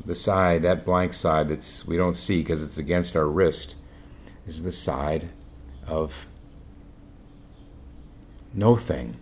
the 0.05 0.15
side, 0.15 0.61
that 0.61 0.86
blank 0.86 1.13
side 1.13 1.49
that's 1.49 1.88
we 1.88 1.97
don't 1.97 2.15
see 2.15 2.41
because 2.41 2.61
it's 2.61 2.78
against 2.78 3.15
our 3.15 3.28
wrist, 3.28 3.75
is 4.47 4.63
the 4.63 4.71
side 4.71 5.29
of 5.85 6.25
no 8.53 8.75
thing, 8.75 9.17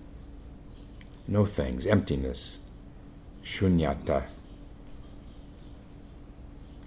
no 1.28 1.46
things, 1.46 1.88
emptiness, 1.88 2.60
shunyata. 3.44 4.30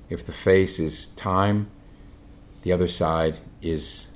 If 0.08 0.24
the 0.24 0.32
face 0.32 0.78
is 0.78 1.08
time, 1.08 1.68
the 2.62 2.72
other 2.72 2.88
side 2.88 3.38
is 3.60 4.08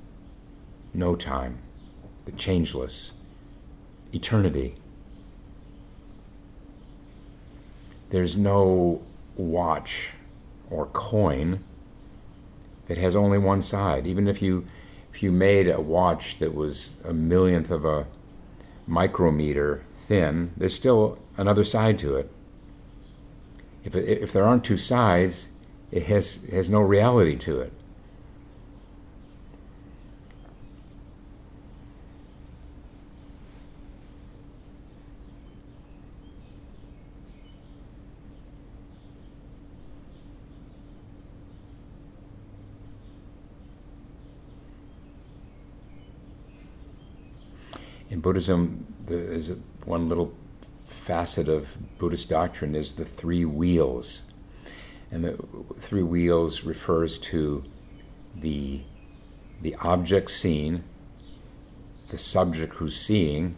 no 0.94 1.16
time, 1.16 1.58
the 2.24 2.32
changeless, 2.32 3.14
eternity. 4.12 4.76
There's 8.10 8.36
no 8.36 9.02
watch 9.36 10.10
or 10.70 10.86
coin 10.86 11.64
that 12.86 12.98
has 12.98 13.16
only 13.16 13.38
one 13.38 13.62
side. 13.62 14.06
Even 14.06 14.28
if 14.28 14.42
you 14.42 14.66
if 15.12 15.22
you 15.22 15.30
made 15.30 15.68
a 15.68 15.80
watch 15.80 16.38
that 16.38 16.54
was 16.54 16.96
a 17.04 17.12
millionth 17.12 17.70
of 17.70 17.84
a 17.84 18.06
micrometer 18.86 19.84
thin, 20.06 20.52
there's 20.56 20.74
still 20.74 21.18
another 21.36 21.64
side 21.64 21.98
to 21.98 22.16
it. 22.16 22.30
If, 23.84 23.94
if 23.94 24.32
there 24.32 24.44
aren't 24.44 24.64
two 24.64 24.78
sides, 24.78 25.48
it 25.90 26.04
has, 26.04 26.44
has 26.44 26.70
no 26.70 26.80
reality 26.80 27.36
to 27.36 27.60
it. 27.60 27.72
in 48.11 48.11
Buddhism, 48.22 48.86
is 49.08 49.52
one 49.84 50.08
little 50.08 50.32
facet 50.86 51.48
of 51.48 51.76
Buddhist 51.98 52.28
doctrine 52.30 52.74
is 52.74 52.94
the 52.94 53.04
three 53.04 53.44
wheels. 53.44 54.22
And 55.10 55.24
the 55.24 55.38
three 55.80 56.02
wheels 56.02 56.64
refers 56.64 57.18
to 57.18 57.64
the, 58.34 58.82
the 59.60 59.74
object 59.76 60.30
seen, 60.30 60.84
the 62.10 62.18
subject 62.18 62.74
who's 62.74 62.96
seeing, 62.98 63.56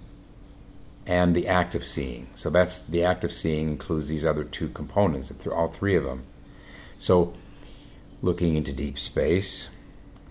and 1.07 1.35
the 1.37 1.47
act 1.47 1.75
of 1.75 1.85
seeing. 1.85 2.29
So 2.35 2.51
that's 2.51 2.79
the 2.79 3.05
act 3.05 3.25
of 3.25 3.33
seeing 3.33 3.69
includes 3.69 4.09
these 4.09 4.25
other 4.25 4.45
two 4.45 4.69
components, 4.71 5.33
all 5.53 5.69
three 5.69 5.95
of 5.97 6.05
them. 6.05 6.25
So 6.99 7.35
looking 8.23 8.57
into 8.57 8.73
deep 8.73 8.99
space, 8.99 9.69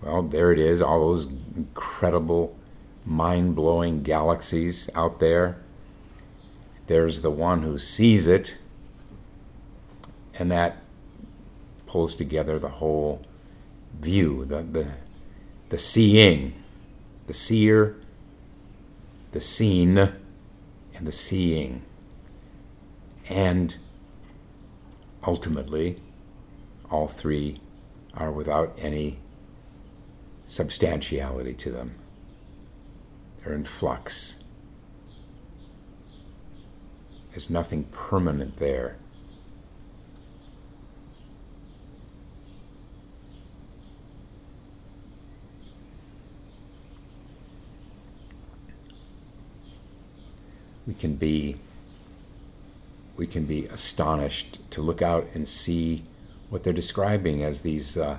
well, 0.02 0.22
there 0.22 0.52
it 0.52 0.58
is, 0.58 0.82
all 0.82 1.00
those 1.00 1.26
incredible, 1.56 2.58
mind 3.04 3.54
blowing 3.54 4.02
galaxies 4.02 4.88
out 4.94 5.20
there. 5.20 5.56
There's 6.86 7.22
the 7.22 7.30
one 7.30 7.62
who 7.62 7.78
sees 7.78 8.26
it, 8.26 8.56
and 10.38 10.50
that 10.50 10.78
pulls 11.86 12.14
together 12.14 12.58
the 12.58 12.68
whole 12.68 13.22
view, 14.00 14.44
the, 14.44 14.62
the, 14.62 14.88
the 15.68 15.78
seeing, 15.78 16.54
the 17.26 17.34
seer, 17.34 17.96
the 19.32 19.40
seen, 19.40 19.98
and 19.98 21.06
the 21.06 21.12
seeing. 21.12 21.82
And 23.28 23.76
ultimately, 25.26 26.00
all 26.90 27.08
three 27.08 27.60
are 28.14 28.30
without 28.30 28.76
any 28.78 29.18
substantiality 30.46 31.54
to 31.54 31.70
them. 31.70 31.94
They're 33.44 33.54
in 33.54 33.64
flux. 33.64 34.42
There's 37.30 37.50
nothing 37.50 37.84
permanent 37.84 38.58
there. 38.58 38.96
We 50.86 50.94
can 50.94 51.16
be 51.16 51.56
we 53.16 53.26
can 53.26 53.44
be 53.46 53.66
astonished 53.66 54.58
to 54.70 54.82
look 54.82 55.00
out 55.00 55.26
and 55.34 55.48
see 55.48 56.02
what 56.50 56.64
they're 56.64 56.72
describing 56.72 57.44
as 57.44 57.62
these 57.62 57.96
uh, 57.96 58.18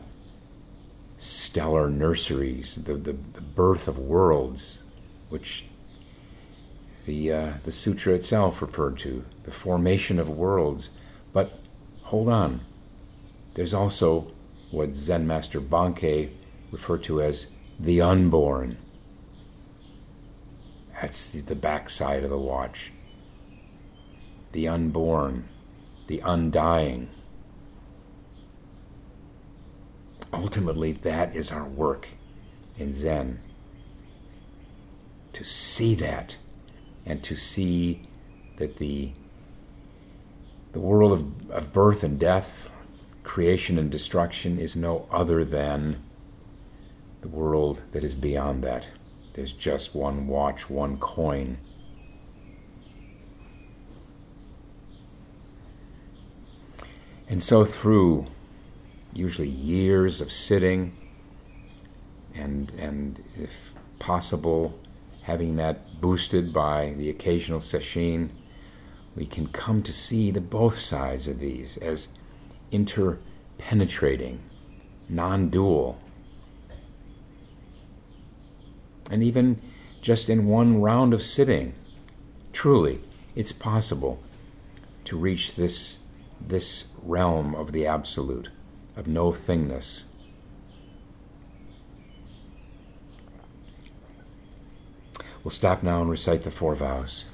stellar 1.17 1.89
nurseries, 1.89 2.75
the, 2.75 2.93
the, 2.93 3.11
the, 3.11 3.41
birth 3.41 3.89
of 3.89 3.97
worlds, 3.97 4.84
which 5.35 5.65
the, 7.05 7.29
uh, 7.29 7.53
the 7.65 7.71
sutra 7.73 8.13
itself 8.13 8.61
referred 8.61 8.97
to, 8.97 9.25
the 9.43 9.51
formation 9.51 10.17
of 10.17 10.29
worlds. 10.29 10.91
But 11.33 11.59
hold 12.03 12.29
on, 12.29 12.61
there's 13.55 13.73
also 13.73 14.31
what 14.71 14.95
Zen 14.95 15.27
Master 15.27 15.59
Bankei 15.59 16.29
referred 16.71 17.03
to 17.03 17.21
as 17.21 17.51
the 17.77 17.99
unborn. 17.99 18.77
That's 21.01 21.31
the, 21.31 21.41
the 21.41 21.53
backside 21.53 22.23
of 22.23 22.29
the 22.29 22.39
watch. 22.39 22.93
The 24.53 24.69
unborn, 24.69 25.49
the 26.07 26.21
undying. 26.21 27.09
ultimately, 30.31 30.93
that 30.93 31.35
is 31.35 31.51
our 31.51 31.67
work 31.67 32.07
in 32.79 32.93
Zen. 32.93 33.41
To 35.35 35.43
see 35.43 35.95
that 35.95 36.37
and 37.05 37.21
to 37.25 37.35
see 37.35 38.07
that 38.55 38.77
the, 38.77 39.11
the 40.71 40.79
world 40.79 41.11
of, 41.11 41.51
of 41.51 41.73
birth 41.73 42.03
and 42.03 42.17
death, 42.17 42.69
creation 43.23 43.77
and 43.77 43.91
destruction, 43.91 44.57
is 44.57 44.77
no 44.77 45.09
other 45.11 45.43
than 45.43 46.01
the 47.19 47.27
world 47.27 47.81
that 47.91 48.01
is 48.01 48.15
beyond 48.15 48.63
that. 48.63 48.87
There's 49.33 49.51
just 49.51 49.93
one 49.93 50.25
watch, 50.25 50.69
one 50.69 50.97
coin. 50.97 51.57
And 57.27 57.43
so, 57.43 57.65
through 57.65 58.27
usually 59.13 59.49
years 59.49 60.21
of 60.21 60.31
sitting 60.31 60.95
and 62.33 62.71
and 62.77 63.21
if 63.35 63.73
possible 63.99 64.79
having 65.25 65.55
that 65.55 65.99
boosted 66.01 66.53
by 66.53 66.93
the 66.97 67.09
occasional 67.09 67.59
sesshin 67.59 68.29
we 69.15 69.25
can 69.25 69.47
come 69.47 69.81
to 69.81 69.93
see 69.93 70.31
the 70.31 70.41
both 70.41 70.79
sides 70.79 71.27
of 71.27 71.39
these 71.39 71.77
as 71.77 72.09
interpenetrating 72.71 74.39
non-dual 75.07 75.99
and 79.09 79.23
even 79.23 79.61
just 80.01 80.29
in 80.29 80.47
one 80.47 80.81
round 80.81 81.13
of 81.13 81.21
sitting 81.23 81.73
truly 82.53 82.99
it's 83.35 83.51
possible 83.51 84.19
to 85.03 85.17
reach 85.17 85.55
this 85.55 85.99
this 86.39 86.91
realm 87.03 87.55
of 87.55 87.71
the 87.71 87.85
absolute 87.85 88.49
of 88.95 89.07
no 89.07 89.31
thingness. 89.31 90.05
We'll 95.45 95.51
stop 95.51 95.83
now 95.83 96.01
and 96.01 96.09
recite 96.09 96.41
the 96.41 96.49
four 96.49 96.73
vows. 96.73 97.25